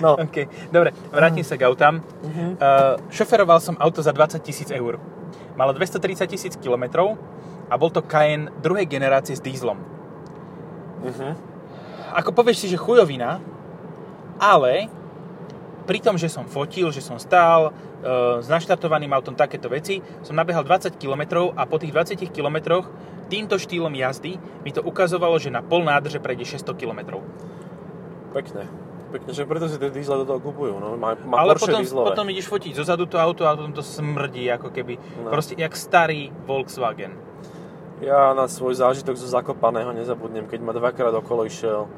no, 0.00 0.16
OK, 0.24 0.48
dobre, 0.72 0.96
vrátim 1.12 1.44
sa 1.44 1.60
k 1.60 1.68
autám. 1.68 2.00
Mhm. 2.00 2.56
Uh, 2.56 2.96
šoferoval 3.12 3.60
som 3.60 3.76
auto 3.76 4.00
za 4.00 4.16
20 4.16 4.40
tisíc 4.40 4.72
eur. 4.72 4.96
Malo 5.54 5.76
230 5.76 6.26
tisíc 6.26 6.54
kilometrov 6.58 7.14
a 7.70 7.74
bol 7.78 7.90
to 7.90 8.02
Cayenne 8.04 8.50
druhej 8.60 8.86
generácie 8.88 9.36
s 9.36 9.42
dízlom. 9.42 9.78
uh-huh. 11.04 11.32
Ako 12.14 12.30
povieš 12.30 12.64
si, 12.64 12.66
že 12.70 12.78
chujovina, 12.78 13.40
ale 14.38 14.90
pri 15.84 16.00
tom, 16.00 16.16
že 16.16 16.32
som 16.32 16.48
fotil, 16.48 16.88
že 16.90 17.04
som 17.04 17.20
stál 17.20 17.70
uh, 17.70 18.40
s 18.40 18.48
naštartovaným 18.48 19.12
autom 19.12 19.36
takéto 19.36 19.68
veci, 19.68 20.00
som 20.24 20.36
nabehal 20.36 20.64
20 20.64 20.96
km 20.96 21.52
a 21.52 21.62
po 21.68 21.76
tých 21.76 21.92
20 21.92 22.16
km 22.32 22.82
týmto 23.24 23.56
štýlom 23.56 23.92
jazdy 23.92 24.36
mi 24.60 24.70
to 24.70 24.80
ukazovalo, 24.80 25.36
že 25.36 25.48
na 25.48 25.60
pol 25.60 25.82
nádrže 25.82 26.18
prejde 26.18 26.44
600 26.46 26.74
km. 26.74 27.20
Pekne. 28.32 28.66
Pekne, 29.10 29.30
že 29.30 29.44
preto 29.44 29.66
si 29.66 29.78
tie 29.78 29.88
diesle 29.88 30.18
do 30.18 30.26
toho 30.26 30.42
kupujú. 30.42 30.74
No. 30.74 30.94
Má, 30.94 31.14
má 31.16 31.38
Ale 31.38 31.54
potom, 31.54 31.78
dieslové. 31.78 32.10
potom 32.10 32.26
ideš 32.26 32.46
fotiť 32.46 32.74
zozadu 32.74 33.06
to 33.06 33.14
auto 33.16 33.46
a 33.46 33.54
potom 33.54 33.70
to 33.70 33.78
smrdí 33.78 34.50
ako 34.50 34.68
keby, 34.68 34.98
No. 35.22 35.30
proste 35.30 35.54
jak 35.54 35.70
starý 35.72 36.34
Volkswagen. 36.44 37.14
Ja 38.02 38.34
na 38.34 38.44
svoj 38.44 38.74
zážitok 38.74 39.14
zo 39.14 39.24
Zakopaného 39.24 39.94
nezabudnem, 39.94 40.44
keď 40.44 40.60
ma 40.60 40.72
dvakrát 40.72 41.14
okolo 41.14 41.46
išiel 41.46 41.86
e, 41.86 41.88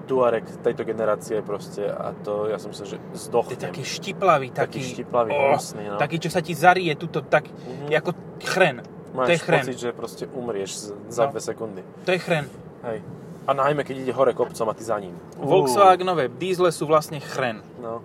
Tuareg 0.00 0.46
tejto 0.62 0.86
generácie 0.86 1.42
proste 1.42 1.84
a 1.84 2.14
to 2.14 2.46
ja 2.46 2.56
som 2.56 2.70
sa, 2.70 2.86
že 2.86 3.02
To 3.02 3.06
je 3.10 3.18
zdochnem. 3.20 3.58
taký 3.60 3.82
štiplavý, 3.82 4.54
taký, 4.54 4.78
Taký 4.78 4.94
štiplavý, 4.94 5.28
oh, 5.28 5.58
hnusný, 5.58 5.84
no. 5.84 5.98
taký, 5.98 6.22
čo 6.22 6.30
sa 6.30 6.38
ti 6.38 6.54
zarie 6.54 6.94
tuto 6.94 7.20
tak, 7.20 7.50
Mhm. 7.50 7.90
ako 7.92 8.10
chren. 8.40 8.78
To 9.12 9.26
je 9.26 9.36
Máš 9.36 9.42
chren. 9.42 9.60
pocit, 9.60 9.76
že 9.76 9.90
proste 9.90 10.24
umrieš 10.26 10.70
za 11.06 11.26
No. 11.26 11.30
dve 11.30 11.40
sekundy. 11.40 11.82
To 12.04 12.10
je 12.10 12.18
chren. 12.18 12.46
Hej. 12.82 12.98
A 13.42 13.50
najmä, 13.52 13.82
keď 13.82 13.96
ide 14.00 14.12
hore 14.12 14.30
kopcom 14.30 14.66
a 14.66 14.74
ty 14.74 14.82
za 14.82 14.94
ním. 14.96 15.16
Volkswagenové 15.36 16.28
diesle 16.30 16.70
sú 16.70 16.84
vlastne 16.84 17.18
chren. 17.18 17.58
No. 17.78 17.98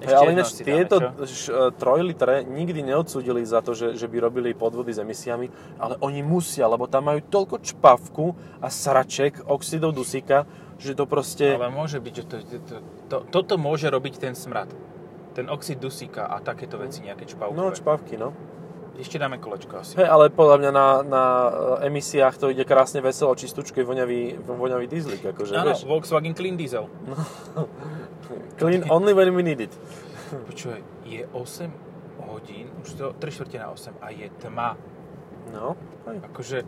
Ešte 0.00 0.16
ale 0.16 0.32
ináč 0.32 0.48
dáme, 0.50 0.64
tieto 0.64 0.96
čo? 0.96 1.08
š- 1.22 1.52
e, 1.52 1.76
trojlitre 1.76 2.40
nikdy 2.42 2.80
neodsúdili 2.82 3.44
za 3.44 3.60
to, 3.60 3.76
že, 3.76 3.94
že 3.94 4.08
by 4.08 4.16
robili 4.18 4.50
podvody 4.50 4.88
s 4.88 4.98
emisiami, 4.98 5.46
ale 5.76 6.00
oni 6.00 6.24
musia, 6.24 6.64
lebo 6.64 6.88
tam 6.88 7.04
majú 7.04 7.20
toľko 7.20 7.60
čpavku 7.60 8.32
a 8.58 8.72
sraček, 8.72 9.44
oxidov 9.44 9.92
dusíka, 9.92 10.48
že 10.80 10.96
to 10.96 11.04
proste... 11.04 11.52
Ale 11.52 11.68
môže 11.68 12.00
byť, 12.00 12.14
že 12.16 12.24
to, 12.24 12.36
to, 12.40 12.56
to, 12.58 12.76
to, 13.06 13.16
toto 13.28 13.54
môže 13.60 13.84
robiť 13.86 14.16
ten 14.18 14.32
smrad. 14.32 14.72
Ten 15.30 15.46
oxid 15.46 15.76
dusíka 15.76 16.24
a 16.26 16.40
takéto 16.40 16.80
veci, 16.80 17.04
nejaké 17.04 17.28
čpavkové. 17.28 17.54
No, 17.54 17.68
čpavky, 17.68 18.16
no. 18.16 18.32
Ešte 18.98 19.16
dáme 19.20 19.38
kolečko 19.38 19.80
asi. 19.80 19.94
Hej, 20.00 20.08
ale 20.10 20.32
podľa 20.32 20.56
mňa 20.60 20.70
na, 20.74 20.86
na 21.06 21.24
e, 21.82 21.92
emisiách 21.92 22.34
to 22.40 22.50
ide 22.50 22.66
krásne 22.66 22.98
veselo, 22.98 23.36
čistúčkej, 23.38 23.86
voňavý, 23.86 24.42
voňavý 24.44 24.90
dieslik, 24.90 25.22
akože, 25.22 25.54
Áno, 25.54 25.72
vieš. 25.72 25.86
Volkswagen 25.86 26.34
Clean 26.34 26.58
Diesel. 26.58 26.90
Clean 28.60 28.82
only 28.90 29.14
when 29.14 29.30
we 29.36 29.42
need 29.46 29.60
it. 29.62 29.72
Počúvaj, 30.48 30.82
je 31.06 31.22
8 31.32 31.70
hodín, 32.26 32.66
už 32.82 32.88
to 32.98 33.06
3 33.18 33.30
čtvrte 33.30 33.56
na 33.58 33.68
8 33.72 33.94
a 34.02 34.06
je 34.10 34.26
tma. 34.42 34.70
No, 35.50 35.74
hej. 36.10 36.18
Akože 36.30 36.58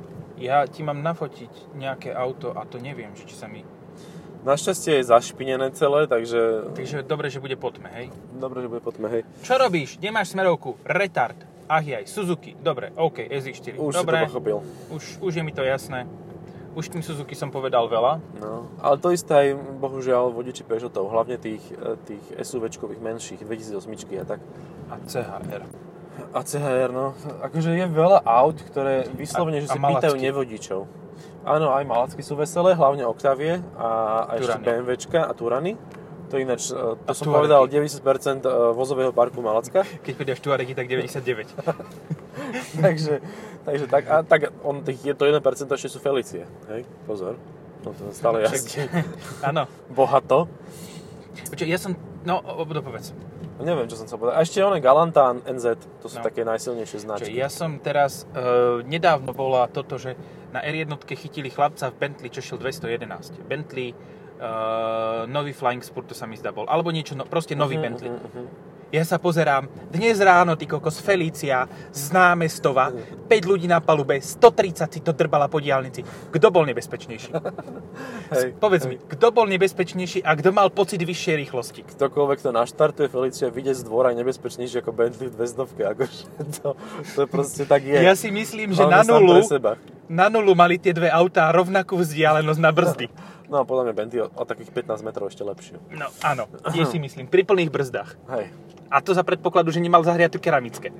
ja 0.40 0.64
ti 0.66 0.82
mám 0.82 1.04
nafotiť 1.04 1.76
nejaké 1.76 2.10
auto 2.10 2.56
a 2.56 2.66
to 2.66 2.82
neviem, 2.82 3.14
že 3.14 3.28
či 3.28 3.36
sa 3.36 3.46
mi... 3.46 3.62
Našťastie 4.42 4.98
je 4.98 5.06
zašpinené 5.06 5.70
celé, 5.70 6.10
takže... 6.10 6.74
Takže 6.74 7.06
dobre, 7.06 7.30
že 7.30 7.38
bude 7.38 7.54
po 7.54 7.70
tme, 7.70 7.86
hej? 7.94 8.10
Dobre, 8.34 8.66
že 8.66 8.66
bude 8.66 8.82
potom, 8.82 9.06
hej. 9.06 9.22
Čo 9.46 9.54
robíš? 9.54 10.02
Nemáš 10.02 10.34
smerovku? 10.34 10.82
Retard. 10.82 11.51
Ach 11.72 11.80
jaj, 11.80 12.04
Suzuki. 12.04 12.52
Dobre, 12.60 12.92
OK, 13.00 13.24
SX4. 13.32 13.80
Už 13.80 13.94
dobre, 13.96 14.20
si 14.20 14.20
to 14.20 14.28
pochopil. 14.28 14.58
už, 14.92 15.04
už 15.24 15.32
je 15.40 15.42
mi 15.42 15.56
to 15.56 15.64
jasné. 15.64 16.04
Už 16.76 16.92
tým 16.92 17.00
Suzuki 17.00 17.32
som 17.32 17.48
povedal 17.48 17.88
veľa. 17.88 18.20
No, 18.40 18.68
ale 18.80 18.96
to 19.00 19.08
isté 19.08 19.32
aj, 19.32 19.48
bohužiaľ, 19.80 20.36
vodiči 20.36 20.68
Peugeotov, 20.68 21.08
hlavne 21.08 21.40
tých, 21.40 21.64
e, 21.72 21.96
tých 22.04 22.24
SUVčkových 22.36 23.00
menších, 23.00 23.40
2008 23.44 24.20
a 24.20 24.24
tak. 24.24 24.40
A 24.92 25.00
CHR. 25.04 25.64
A 26.32 26.38
CHR, 26.44 26.92
no, 26.92 27.16
akože 27.40 27.72
je 27.72 27.86
veľa 27.88 28.20
aut, 28.24 28.56
ktoré 28.68 29.08
vyslovene, 29.16 29.60
A- 29.60 29.62
že 29.64 29.68
si 29.72 29.80
pýtajú 29.80 30.16
malacky. 30.16 30.24
nevodičov. 30.28 30.80
Áno, 31.44 31.72
aj 31.72 31.84
malacky 31.88 32.20
sú 32.20 32.36
veselé, 32.36 32.76
hlavne 32.76 33.04
Octavie 33.08 33.64
a, 33.76 33.88
a 34.28 34.32
ešte. 34.36 34.60
BMWčka 34.60 35.24
a 35.24 35.32
Turany. 35.32 35.76
To 36.32 36.40
ináč, 36.40 36.72
e, 36.72 36.80
to 36.96 37.04
A 37.04 37.12
som 37.12 37.28
povedal, 37.28 37.68
90% 37.68 38.48
vozového 38.72 39.12
parku 39.12 39.44
Malacka. 39.44 39.84
Keď 40.00 40.12
prídeš 40.16 40.40
Tuaregy, 40.40 40.72
tak 40.72 40.88
99. 40.88 41.52
takže, 42.84 43.20
takže 43.68 43.84
tak, 43.84 44.02
a 44.08 44.24
tak 44.24 44.48
on, 44.64 44.80
tých, 44.80 45.12
je 45.12 45.14
to 45.14 45.28
1% 45.28 45.44
ešte 45.68 45.88
sú 45.92 46.00
Felicie. 46.00 46.48
Hej, 46.72 46.88
pozor. 47.04 47.36
No 47.84 47.92
to 47.92 48.08
stále 48.16 48.48
jazdí. 48.48 48.88
Áno. 49.48 49.68
Bohato. 49.92 50.48
Počuj, 51.52 51.68
ja 51.68 51.76
som... 51.76 51.92
No, 52.24 52.40
dopovedz. 52.64 53.12
Neviem, 53.62 53.86
čo 53.86 54.00
som 54.00 54.08
chcel 54.08 54.18
povedať. 54.18 54.34
A 54.38 54.40
ešte 54.42 54.58
one 54.64 54.80
Galanta 54.82 55.28
a 55.28 55.36
NZ, 55.36 55.78
to 56.00 56.08
sú 56.08 56.18
No. 56.18 56.24
také 56.24 56.42
najsilnejšie 56.42 56.98
Čo, 56.98 57.04
značky. 57.04 57.30
ja 57.36 57.52
som 57.52 57.78
teraz... 57.78 58.24
Uh, 58.32 58.80
nedávno 58.88 59.30
bola 59.36 59.68
toto, 59.68 60.00
že 60.00 60.16
na 60.50 60.64
R1 60.64 60.88
chytili 61.14 61.52
chlapca 61.52 61.92
v 61.92 61.94
Bentley, 62.00 62.30
čo 62.32 62.40
šiel 62.40 62.58
211. 62.58 63.38
Bentley, 63.46 63.94
uh, 64.42 65.24
nový 65.24 65.54
Flying 65.54 65.80
Spur, 65.80 66.02
to 66.02 66.12
sa 66.12 66.26
mi 66.26 66.34
zdá 66.34 66.50
bol. 66.50 66.66
Alebo 66.66 66.90
niečo, 66.90 67.14
no, 67.14 67.24
proste 67.24 67.54
nový 67.54 67.78
Mhm, 67.78 67.82
Bentley. 67.82 68.10
mhm. 68.10 68.70
Ja 68.92 69.08
sa 69.08 69.16
pozerám, 69.16 69.72
dnes 69.88 70.20
ráno, 70.20 70.52
ty 70.52 70.68
kokos, 70.68 71.00
Felícia 71.00 71.64
z 71.88 72.12
námestova, 72.12 72.92
5 73.24 73.48
ľudí 73.48 73.64
na 73.64 73.80
palube, 73.80 74.20
130 74.20 74.84
si 74.92 75.00
to 75.00 75.16
drbala 75.16 75.48
po 75.48 75.64
diálnici. 75.64 76.04
Kto 76.28 76.52
bol 76.52 76.68
nebezpečnejší? 76.68 77.32
Hej, 78.36 78.52
Povedz 78.60 78.84
hej. 78.84 78.90
mi, 78.92 78.96
kto 79.00 79.32
bol 79.32 79.48
nebezpečnejší 79.48 80.20
a 80.20 80.36
kto 80.36 80.52
mal 80.52 80.68
pocit 80.68 81.00
vyššej 81.00 81.36
rýchlosti? 81.40 81.80
Ktokoľvek 81.88 82.38
to 82.44 82.52
naštartuje 82.52 83.08
Felicia, 83.08 83.48
vyjde 83.48 83.80
z 83.80 83.82
dvora 83.84 84.12
je 84.12 84.20
nebezpečnejší 84.20 84.84
ako 84.84 84.92
Bentley 84.92 85.32
v 85.32 85.40
200 85.40 85.92
akože 85.96 86.20
to, 86.60 86.68
to 87.16 87.22
proste 87.24 87.64
tak 87.64 87.88
je. 87.88 87.96
Ja 87.96 88.12
si 88.12 88.28
myslím, 88.28 88.76
že 88.76 88.84
na 88.84 89.00
Hlavne 89.00 89.08
sám 89.08 89.20
nulu. 89.24 89.40
Na 90.12 90.28
nulu 90.28 90.52
mali 90.52 90.76
tie 90.76 90.92
dve 90.92 91.08
autá 91.08 91.48
rovnakú 91.48 91.96
vzdialenosť 91.96 92.60
na 92.60 92.68
brzdy. 92.68 93.06
No 93.48 93.60
a 93.60 93.64
podľa 93.64 93.88
mňa 93.88 93.94
Bentley 93.96 94.20
o, 94.20 94.28
o 94.28 94.44
takých 94.44 94.68
15 94.68 95.00
metrov 95.08 95.32
ešte 95.32 95.40
lepšie. 95.40 95.80
No 95.96 96.12
áno, 96.20 96.52
tiež 96.72 96.92
si 96.92 97.00
myslím, 97.00 97.32
pri 97.32 97.48
plných 97.48 97.72
brzdách. 97.72 98.10
Hej. 98.28 98.52
A 98.92 99.00
to 99.00 99.16
za 99.16 99.24
predpokladu, 99.24 99.72
že 99.72 99.80
nemal 99.80 100.04
zahriatu 100.04 100.36
keramické. 100.36 100.92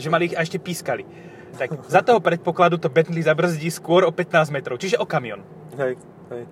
Že 0.00 0.08
mali 0.08 0.32
ich 0.32 0.36
a 0.36 0.40
ešte 0.40 0.56
pískali. 0.56 1.04
Tak 1.54 1.86
za 1.86 2.00
toho 2.00 2.18
predpokladu 2.18 2.80
to 2.80 2.88
Bentley 2.88 3.20
zabrzdí 3.20 3.68
skôr 3.68 4.08
o 4.08 4.10
15 4.10 4.48
metrov, 4.48 4.80
čiže 4.80 4.96
o 4.96 5.04
kamion. 5.04 5.44
Hej, 5.76 6.00
hej. 6.32 6.42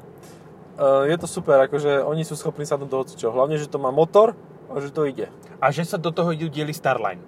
Uh, 0.73 1.05
je 1.09 1.17
to 1.17 1.27
super, 1.29 1.65
akože 1.65 2.01
oni 2.05 2.25
sú 2.25 2.37
schopní 2.37 2.69
sa 2.69 2.77
do 2.81 2.89
hocičo. 2.89 3.33
Hlavne, 3.33 3.57
že 3.57 3.69
to 3.69 3.81
má 3.81 3.93
motor 3.93 4.37
a 4.73 4.81
že 4.81 4.93
to 4.93 5.09
ide. 5.09 5.33
A 5.61 5.69
že 5.69 5.85
sa 5.85 5.97
do 5.97 6.13
toho 6.13 6.33
idú 6.33 6.49
dieli 6.49 6.73
Starline. 6.73 7.21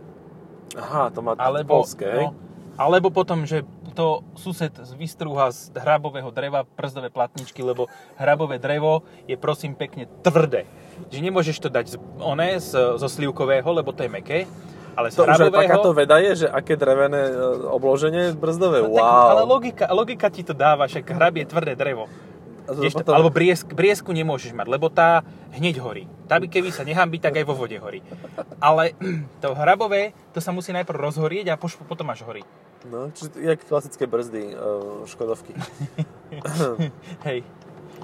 Aha, 0.76 1.12
to 1.12 1.20
má 1.20 1.36
Alebo, 1.36 1.82
polské, 1.82 2.08
hej? 2.08 2.24
no, 2.24 2.34
alebo 2.74 3.12
potom, 3.14 3.46
že 3.46 3.62
to 3.94 4.07
sused 4.35 4.74
vystrúha 4.92 5.48
z 5.48 5.70
hrabového 5.72 6.28
dreva 6.28 6.66
przdové 6.66 7.09
platničky, 7.09 7.62
lebo 7.62 7.87
hrabové 8.14 8.59
drevo 8.59 9.00
je 9.24 9.35
prosím 9.35 9.72
pekne 9.72 10.11
tvrdé. 10.20 10.66
Že 11.09 11.20
nemôžeš 11.22 11.57
to 11.59 11.68
dať 11.70 11.87
z, 11.87 11.96
oné, 12.18 12.59
z, 12.59 12.98
zo 12.98 13.07
slivkového, 13.07 13.66
lebo 13.66 13.94
to 13.94 14.02
je 14.02 14.11
meké, 14.11 14.38
ale 14.94 15.11
z 15.11 15.16
To 15.16 15.22
už 15.24 15.30
aj 15.30 15.38
hrabového... 15.40 15.62
takáto 15.64 15.90
veda 15.90 16.16
je, 16.18 16.33
že 16.37 16.46
aké 16.46 16.74
drevené 16.74 17.22
e, 17.26 17.35
obloženie 17.66 18.30
brzdové, 18.30 18.83
No, 18.83 18.90
tak, 18.90 19.00
wow. 19.00 19.30
ale 19.30 19.42
logika, 19.42 19.85
logika 19.88 20.26
ti 20.28 20.42
to 20.42 20.52
dáva, 20.52 20.87
však 20.87 21.07
hrab 21.09 21.35
je 21.35 21.46
tvrdé 21.46 21.74
drevo. 21.74 22.07
Potom- 22.64 23.12
Alebo 23.12 23.28
briesk, 23.28 23.68
briesku 23.68 24.09
nemôžeš 24.09 24.57
mať, 24.57 24.66
lebo 24.72 24.88
tá 24.88 25.20
hneď 25.52 25.85
horí. 25.85 26.09
Tá 26.24 26.40
by 26.40 26.48
keby 26.48 26.72
sa 26.72 26.80
nehambí, 26.80 27.20
tak 27.20 27.37
aj 27.37 27.44
vo 27.44 27.52
vode 27.52 27.76
horí. 27.76 28.00
Ale 28.57 28.96
to 29.44 29.52
hrabové, 29.52 30.16
to 30.33 30.40
sa 30.40 30.48
musí 30.48 30.72
najprv 30.72 30.96
rozhorieť 30.96 31.52
a 31.52 31.61
poš- 31.61 31.76
potom 31.85 32.09
až 32.09 32.24
horí. 32.24 32.40
No, 32.84 33.08
čiže 33.16 33.40
jak 33.40 33.64
klasické 33.64 34.04
brzdy 34.04 34.52
uh, 34.52 35.08
Škodovky. 35.08 35.56
Hej. 37.28 37.40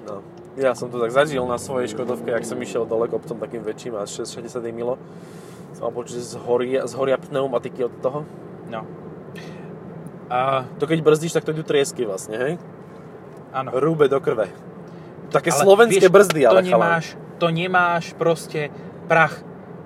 No. 0.09 0.25
Ja 0.57 0.73
som 0.73 0.89
to 0.89 0.97
tak 0.97 1.13
zažil 1.13 1.45
na 1.45 1.61
svojej 1.61 1.93
Škodovke, 1.93 2.33
ak 2.33 2.49
som 2.49 2.57
išiel 2.57 2.89
dole 2.89 3.07
kopcom 3.07 3.37
takým 3.37 3.61
väčším 3.61 4.01
a 4.01 4.09
60 4.09 4.41
milo. 4.73 4.97
Som 5.77 5.89
mal 5.89 5.93
pocit, 5.93 6.17
že 6.19 6.35
zhoria, 6.35 6.89
zhoria 6.89 7.21
pneumatiky 7.21 7.87
od 7.87 7.95
toho. 8.01 8.21
No. 8.73 8.89
A, 10.33 10.65
To 10.81 10.89
keď 10.89 11.05
brzdíš, 11.05 11.37
tak 11.37 11.45
to 11.45 11.53
idú 11.53 11.63
triesky 11.67 12.09
vlastne, 12.09 12.37
hej? 12.39 12.55
áno. 13.51 13.75
Rúbe 13.75 14.07
do 14.07 14.23
krve. 14.23 14.51
Také 15.31 15.55
Ale 15.55 15.63
slovenské 15.63 16.07
vieš, 16.07 16.15
brzdy, 16.15 16.41
ale 16.47 16.63
to 16.63 16.71
nemáš, 16.75 17.05
to 17.39 17.47
nemáš 17.51 18.05
proste 18.19 18.71
prach. 19.07 19.43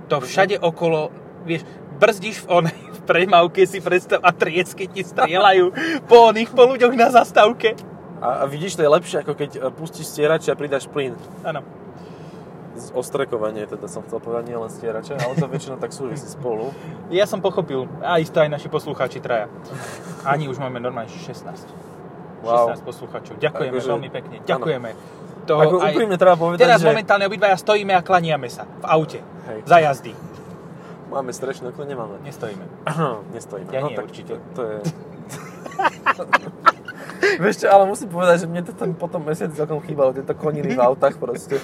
To 0.08 0.20
všade 0.20 0.60
okolo, 0.60 1.12
vieš, 1.48 1.64
brzdíš 1.98 2.44
v 2.44 2.62
onej 2.62 2.78
v 2.94 3.00
premávke 3.04 3.66
si 3.68 3.78
predstav 3.78 4.20
a 4.24 4.30
triesky 4.32 4.88
ti 4.88 5.04
strieľajú 5.04 5.66
po 6.08 6.32
oných 6.32 6.50
po 6.54 6.64
ľuďoch 6.64 6.94
na 6.96 7.12
zastávke. 7.12 7.76
A, 8.24 8.42
a 8.42 8.44
vidíš, 8.48 8.80
to 8.80 8.82
je 8.86 8.90
lepšie, 8.90 9.20
ako 9.20 9.32
keď 9.36 9.50
e, 9.56 9.60
pustíš 9.68 10.08
stierač 10.08 10.48
a 10.48 10.56
pridáš 10.56 10.88
plyn. 10.88 11.12
Áno. 11.44 11.60
Ostrekovanie, 12.96 13.68
teda 13.70 13.86
som 13.86 14.02
chcel 14.02 14.18
povedať, 14.18 14.50
nie 14.50 14.58
len 14.58 14.66
stierače, 14.72 15.14
ale 15.14 15.36
to 15.38 15.46
väčšinou 15.46 15.76
tak 15.78 15.92
súvisí 15.92 16.26
spolu. 16.26 16.72
Ja 17.12 17.28
som 17.28 17.44
pochopil, 17.44 17.84
a 18.00 18.16
isto 18.18 18.40
aj 18.40 18.48
naši 18.48 18.72
poslucháči 18.72 19.20
traja. 19.20 19.46
Ani 20.24 20.48
už 20.48 20.56
máme 20.58 20.80
normálne 20.80 21.12
16. 21.12 21.44
Wow. 22.40 22.72
16 22.74 22.80
poslucháčov. 22.82 23.34
Ďakujeme 23.38 23.76
Akože- 23.76 23.90
veľmi 23.92 24.10
pekne. 24.10 24.36
Ďakujeme. 24.42 24.90
To 25.44 25.60
Ako 25.60 25.76
úprimne 25.76 26.16
treba 26.16 26.40
povedať, 26.40 26.64
teraz 26.64 26.80
že- 26.80 26.88
momentálne 26.88 27.28
obidvaja 27.28 27.60
stojíme 27.60 27.92
a 27.92 28.00
klaniame 28.00 28.48
sa 28.48 28.64
v 28.64 28.84
aute. 28.88 29.20
Hej. 29.52 29.58
Za 29.68 29.76
jazdy. 29.84 30.33
Máme 31.14 31.30
strešné 31.30 31.70
okno, 31.70 31.86
nemáme. 31.86 32.18
Nestojíme. 32.26 32.66
Nestojíme. 33.38 33.70
Ja 33.70 33.86
no, 33.86 33.88
nie, 33.88 33.94
tak 33.94 34.10
určite. 34.10 34.34
To, 34.34 34.42
to 34.58 34.62
je... 34.66 34.76
Vieš 37.42 37.64
čo, 37.64 37.66
ale 37.70 37.86
musím 37.86 38.10
povedať, 38.10 38.44
že 38.44 38.46
mne 38.50 38.62
to 38.66 38.74
ten 38.74 38.90
potom 38.98 39.22
mesiac 39.22 39.54
celkom 39.54 39.78
chýbalo, 39.86 40.10
tieto 40.10 40.34
koniny 40.34 40.74
v 40.74 40.80
autách 40.82 41.14
proste. 41.22 41.62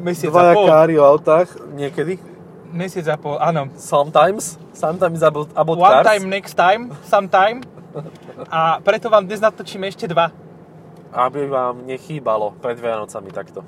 Mesiac 0.00 0.30
a 0.30 0.34
Dvaja 0.38 0.54
pol. 0.54 0.66
kári 0.70 0.94
v 0.94 1.02
autách, 1.02 1.48
niekedy. 1.74 2.22
Mesiac 2.70 3.06
a 3.10 3.16
pol, 3.18 3.36
áno. 3.42 3.74
Sometimes. 3.74 4.54
Sometimes 4.70 5.20
about, 5.26 5.50
about 5.58 5.78
One 5.78 5.90
cars. 5.90 6.06
time, 6.06 6.24
next 6.30 6.54
time, 6.54 6.82
sometime. 7.06 7.58
A 8.50 8.78
preto 8.82 9.10
vám 9.10 9.26
dnes 9.26 9.42
natočíme 9.42 9.86
ešte 9.90 10.06
dva. 10.06 10.30
Aby 11.10 11.46
vám 11.50 11.86
nechýbalo 11.86 12.54
pred 12.58 12.78
Vianocami 12.78 13.30
takto. 13.34 13.62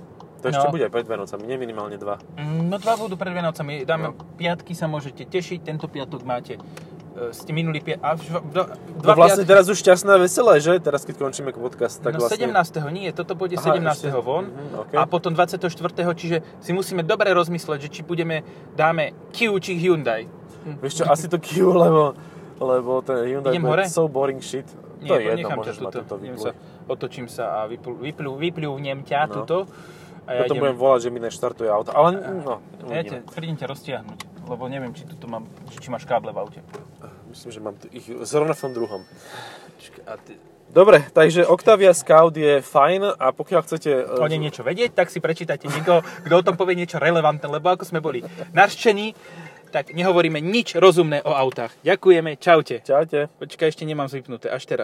To 0.47 0.51
ešte 0.53 0.63
No. 0.63 0.73
bude 0.73 0.87
pred 0.87 1.03
Vianocami, 1.05 1.43
nie 1.43 1.59
minimálne 1.59 1.97
dva. 1.97 2.23
Mm, 2.33 2.69
No 2.69 2.77
dva 2.77 2.95
budú 2.95 3.15
pred 3.15 3.31
Vianocami. 3.31 3.83
Dáme 3.83 4.07
No. 4.07 4.19
piatky 4.33 4.73
sa 4.73 4.87
môžete 4.87 5.25
tešiť. 5.25 5.59
Tento 5.61 5.87
piatok 5.87 6.23
máte 6.23 6.55
e, 6.55 7.33
ste 7.33 7.51
minulý 7.51 7.81
piatok. 7.81 8.03
A 8.03 8.11
v, 8.13 8.23
do, 8.47 8.63
No 8.63 9.01
dva 9.01 9.17
vlastne 9.17 9.43
piatky- 9.43 9.51
teraz 9.51 9.67
už 9.67 9.79
šťastné 9.79 10.11
a 10.13 10.19
veselé, 10.19 10.55
že? 10.59 10.73
Teraz 10.79 11.03
keď 11.03 11.17
končíme 11.19 11.49
podcast, 11.51 11.99
tak 11.99 12.13
no 12.13 12.21
vlastne... 12.21 12.45
17. 12.45 12.55
nie, 12.91 13.09
toto 13.11 13.33
bude 13.33 13.57
Aha, 13.57 13.73
17. 13.75 13.89
ešte. 14.05 14.09
von 14.15 14.45
Mhm, 14.47 14.69
ok. 14.79 14.91
a 14.93 15.03
potom 15.05 15.33
24. 15.33 15.65
čiže 16.13 16.45
si 16.61 16.71
musíme 16.71 17.01
dobre 17.03 17.33
rozmysleť, 17.33 17.79
že 17.81 17.91
či 17.91 18.01
budeme, 18.03 18.45
dáme 18.73 19.17
Kia 19.33 19.49
či 19.57 19.75
Hyundai. 19.75 20.29
Vieš 20.77 20.93
čo, 20.93 21.05
asi 21.07 21.27
to 21.27 21.39
Kia, 21.39 21.65
lebo, 21.65 22.13
lebo 22.59 23.01
ten 23.01 23.25
Hyundai 23.25 23.51
Idem 23.51 23.65
bude 23.65 23.73
hore? 23.73 23.85
so 23.89 24.07
boring 24.07 24.39
shit. 24.41 24.69
Nie, 24.99 25.09
to 25.09 25.15
je 25.15 25.25
jedno, 25.31 25.49
môžeš 25.53 25.77
ma 25.79 25.89
tuto. 25.91 26.17
sa, 26.39 26.51
otočím 26.87 27.27
sa 27.27 27.45
a 27.55 27.67
vyplu, 27.67 27.97
vyplu, 27.97 28.33
vypľúvnem 28.35 29.01
ťa 29.03 29.21
No. 29.25 29.33
tuto. 29.35 29.57
A 30.27 30.35
ja 30.35 30.39
Potom 30.43 30.59
idem, 30.59 30.63
budem 30.67 30.79
volať, 30.79 31.01
že 31.07 31.11
mi 31.15 31.21
neštartuje 31.23 31.71
auto, 31.71 31.95
ale 31.95 32.19
no, 32.19 32.59
ja 32.91 33.03
te, 33.07 33.23
prídem 33.31 33.55
ťa 33.55 33.67
roztiahnuť, 33.71 34.19
lebo 34.51 34.63
neviem, 34.67 34.91
či 34.91 35.07
tuto 35.07 35.31
mám, 35.31 35.47
či, 35.71 35.87
máš 35.87 36.03
káble 36.03 36.35
v 36.35 36.39
aute. 36.43 36.61
Myslím, 37.31 37.51
že 37.55 37.61
mám 37.63 37.79
tu 37.79 37.87
ich 37.95 38.11
zrovna 38.27 38.59
v 38.59 38.61
tom 38.67 38.73
druhom. 38.75 39.07
A 40.11 40.19
ty, 40.19 40.35
Dobre, 40.67 41.07
takže 41.15 41.47
Octavia 41.47 41.95
Scout 41.95 42.35
je 42.35 42.59
fajn 42.59 43.17
a 43.17 43.31
pokiaľ 43.31 43.61
chcete... 43.65 43.91
e, 44.03 44.21
o 44.21 44.27
nej 44.27 44.37
niečo 44.37 44.67
vedieť, 44.67 44.99
tak 44.99 45.15
si 45.15 45.23
prečítajte 45.23 45.71
niekoho, 45.71 46.03
kto 46.27 46.35
o 46.37 46.45
tom 46.45 46.59
povie 46.59 46.75
niečo 46.75 46.99
relevantné, 46.99 47.47
lebo 47.47 47.71
ako 47.71 47.87
sme 47.87 48.03
boli 48.03 48.27
narščení, 48.51 49.15
tak 49.71 49.95
nehovoríme 49.95 50.43
nič 50.43 50.75
rozumné 50.75 51.23
o 51.23 51.33
autách. 51.33 51.71
Ďakujeme, 51.87 52.37
čaute. 52.37 52.83
Čaute. 52.83 53.31
Počkaj, 53.39 53.73
ešte 53.73 53.87
nemám 53.87 54.11
zvyknuté, 54.11 54.51
až 54.51 54.67
teraz. 54.67 54.75